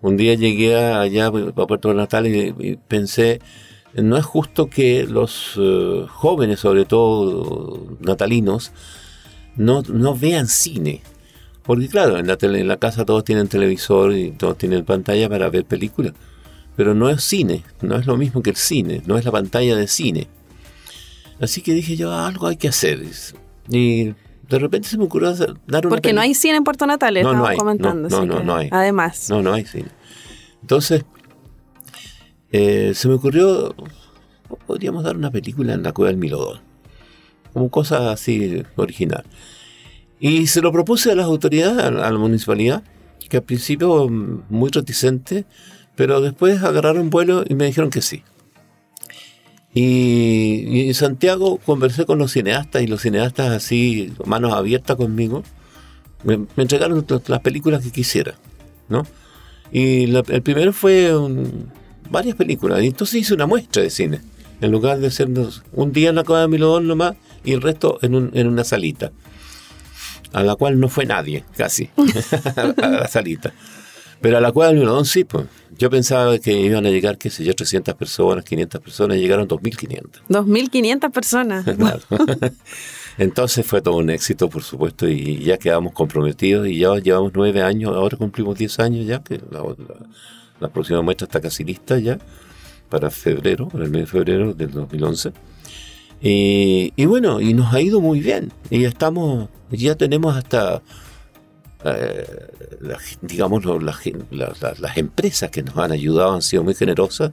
[0.00, 3.40] un día llegué allá a Puerto Natales y, pensé,
[3.94, 8.70] no es justo que los eh, jóvenes, sobre todo natalinos,
[9.56, 11.02] no, no vean cine.
[11.64, 15.50] Porque claro, en la, en la casa todos tienen televisor y todos tienen pantalla para
[15.50, 16.14] ver películas.
[16.76, 19.76] Pero no es cine, no es lo mismo que el cine, no es la pantalla
[19.76, 20.28] de cine.
[21.40, 23.04] Así que dije yo, algo hay que hacer.
[23.70, 24.14] Y
[24.48, 27.34] de repente se me ocurrió dar una Porque no hay cine en Puerto Natales, no,
[27.34, 28.08] no hay, comentando.
[28.08, 28.68] No, no, no, hay.
[28.70, 29.28] Además.
[29.30, 29.88] No, no hay cine.
[30.62, 31.04] Entonces,
[32.50, 33.74] eh, se me ocurrió,
[34.66, 36.60] podríamos dar una película en la cueva del Milodón.
[37.52, 39.24] Como cosa así original.
[40.20, 42.82] Y se lo propuse a las autoridades, a la municipalidad,
[43.28, 45.44] que al principio mm, muy reticente,
[45.94, 48.22] pero después agarraron vuelo y me dijeron que sí.
[49.80, 55.44] Y, en Santiago conversé con los cineastas y los cineastas así, manos abiertas conmigo,
[56.24, 58.34] me, entregaron las películas que quisiera,
[58.88, 59.06] ¿no?
[59.70, 61.12] Y el primero fue
[62.10, 64.20] varias películas, y entonces hice una muestra de cine,
[64.60, 67.14] en lugar de hacernos un día en la Cueva de Milodón nomás
[67.44, 69.12] y el resto en, en una salita,
[70.32, 71.88] a la cual no fue nadie, casi,
[72.82, 73.52] a la salita.
[74.20, 75.46] Pero a la Cueva del Milodón sí, pues.
[75.78, 79.46] Yo pensaba que iban a llegar, qué sé yo, 300 personas, 500 personas, y llegaron
[79.46, 80.22] 2.500.
[80.28, 81.64] 2.500 personas.
[83.18, 87.62] Entonces fue todo un éxito, por supuesto, y ya quedamos comprometidos y ya llevamos nueve
[87.62, 89.40] años, ahora cumplimos 10 años ya, que
[90.60, 92.18] la, próxima muestra está casi lista ya,
[92.88, 95.32] para febrero, para el mes de febrero del 2011.
[96.20, 100.82] Y, y bueno, y nos ha ido muy bien, y ya estamos, ya tenemos hasta
[101.84, 102.26] eh,
[103.22, 107.32] digamos, las, empresas que nos han ayudado han sido muy generosas.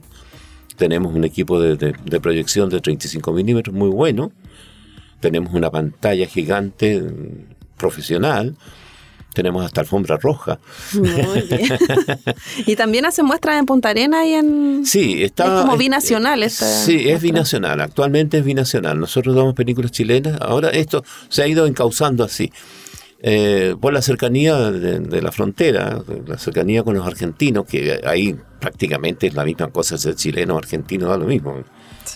[0.76, 4.30] Tenemos un equipo de, proyección de 35 milímetros muy bueno.
[5.20, 8.54] Tenemos una pantalla gigante mm, profesional.
[9.32, 10.58] Tenemos hasta alfombra roja.
[12.66, 14.86] y también hace muestras en Punta Arena y en...
[14.86, 15.44] Sí, está...
[15.44, 16.48] Es como binacional.
[16.48, 17.80] sí, es binacional.
[17.80, 18.98] Actualmente es binacional.
[18.98, 20.40] Nosotros damos películas chilenas.
[20.40, 22.50] Ahora esto se ha ido encauzando así.
[23.28, 29.26] Eh, por la cercanía de, la frontera, la cercanía con los argentinos, que ahí prácticamente
[29.26, 31.56] es la misma cosa, ser chileno o argentino da lo mismo.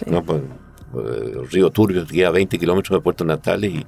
[0.06, 0.22] ¿no?
[0.22, 3.86] Pues, eh, Río Turbio queda a 20 kilómetros de Puerto Natales y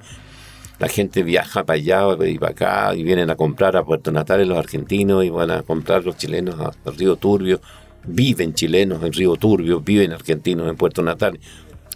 [0.79, 4.45] la gente viaja para allá y para acá y vienen a comprar a Puerto Natales
[4.45, 7.61] los argentinos y van a comprar los chilenos a, Río Turbio.
[8.05, 11.39] Viven chilenos en Río Turbio, viven argentinos en Puerto Natales.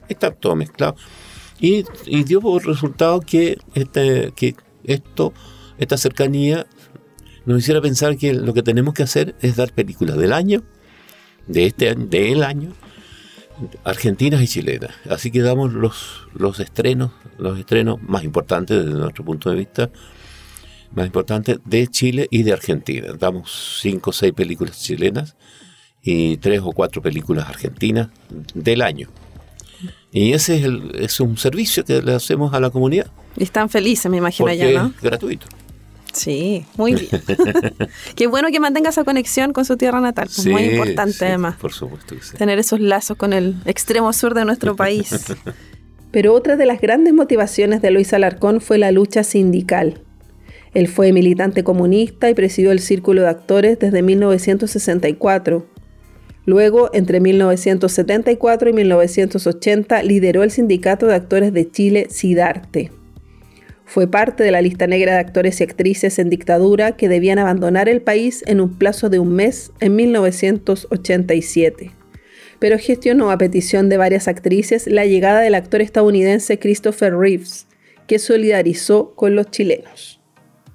[0.07, 0.95] Está todo mezclado.
[1.59, 4.55] Y, y dio por resultado que, este, que
[4.88, 5.33] esto,
[5.77, 6.65] esta cercanía,
[7.45, 10.63] nos hiciera pensar que lo que tenemos que hacer es dar películas del año,
[11.47, 12.73] de este año, del año,
[13.83, 14.91] argentinas y chilenas.
[15.09, 19.89] Así que damos los, los estrenos, los estrenos más importantes desde nuestro punto de vista,
[20.91, 23.13] más importantes de Chile y de Argentina.
[23.17, 25.35] Damos cinco o seis películas chilenas
[26.01, 28.09] y tres o cuatro películas argentinas
[28.53, 29.09] del año.
[30.11, 33.11] Y ese es, es un servicio que le hacemos a la comunidad.
[33.38, 34.88] Y están felices, me imagino Porque ya, ¿no?
[34.95, 35.45] es gratuito.
[36.11, 37.09] Sí, muy bien.
[38.15, 40.27] Qué bueno que mantenga esa conexión con su tierra natal.
[40.33, 41.55] pues, muy Sí, importante sí, además.
[41.57, 42.35] Por supuesto que sí.
[42.38, 45.25] Tener esos lazos con el extremo sur de nuestro país.
[46.11, 50.01] Pero otra de las grandes motivaciones de Luis Alarcón fue la lucha sindical.
[50.73, 55.65] Él fue militante comunista y presidió el Círculo de Actores desde 1964.
[56.45, 62.91] Luego, entre 1974 y 1980, lideró el Sindicato de Actores de Chile, SIDARTE.
[63.88, 67.88] Fue parte de la lista negra de actores y actrices en dictadura que debían abandonar
[67.88, 71.91] el país en un plazo de un mes en 1987.
[72.59, 77.67] Pero gestionó a petición de varias actrices la llegada del actor estadounidense Christopher Reeves,
[78.07, 80.19] que solidarizó con los chilenos.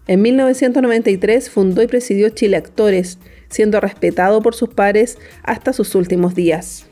[0.07, 3.19] En 1993 fundó y presidió Chile Actores,
[3.51, 6.87] siendo respetado por sus pares hasta sus últimos días.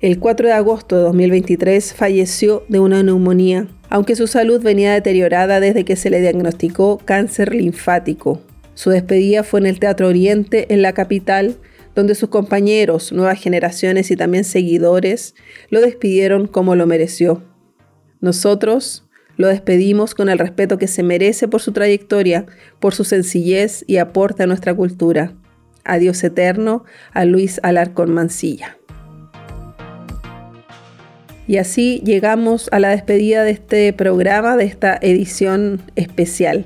[0.00, 5.60] El 4 de agosto de 2023 falleció de una neumonía, aunque su salud venía deteriorada
[5.60, 8.40] desde que se le diagnosticó cáncer linfático.
[8.74, 11.56] Su despedida fue en el Teatro Oriente, en la capital,
[11.94, 15.34] donde sus compañeros, nuevas generaciones y también seguidores
[15.68, 17.42] lo despidieron como lo mereció.
[18.20, 22.46] Nosotros lo despedimos con el respeto que se merece por su trayectoria,
[22.78, 25.34] por su sencillez y aporte a nuestra cultura.
[25.84, 28.79] Adiós eterno a Luis Alarcón Mancilla.
[31.50, 36.64] Y así llegamos a la despedida de este programa, de esta edición especial.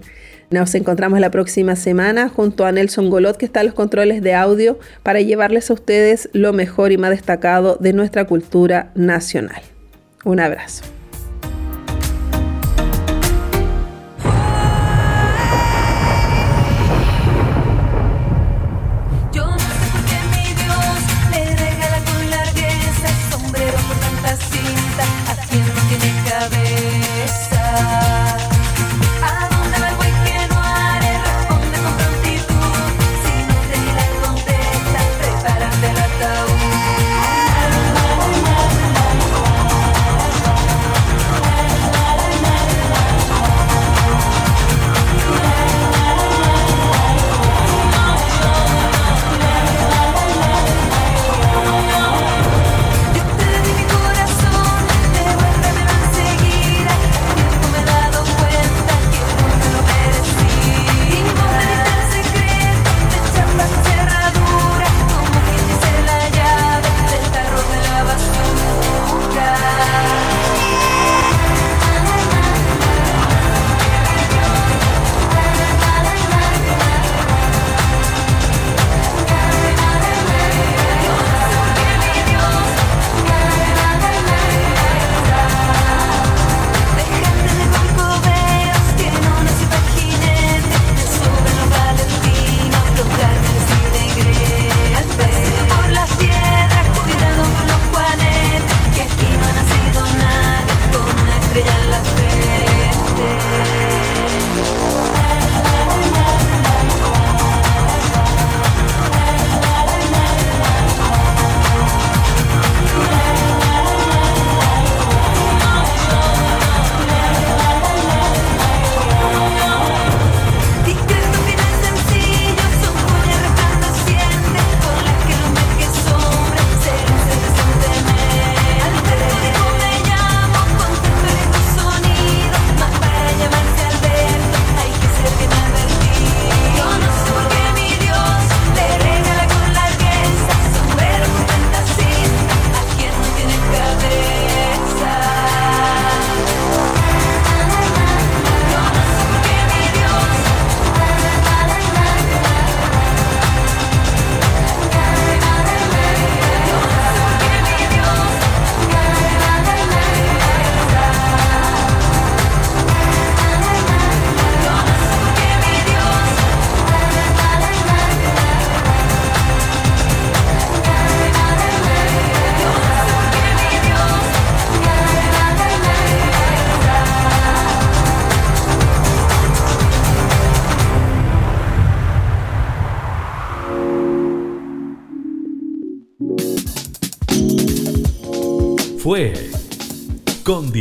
[0.50, 4.34] Nos encontramos la próxima semana junto a Nelson Golot, que está en los controles de
[4.34, 9.62] audio, para llevarles a ustedes lo mejor y más destacado de nuestra cultura nacional.
[10.22, 10.84] Un abrazo.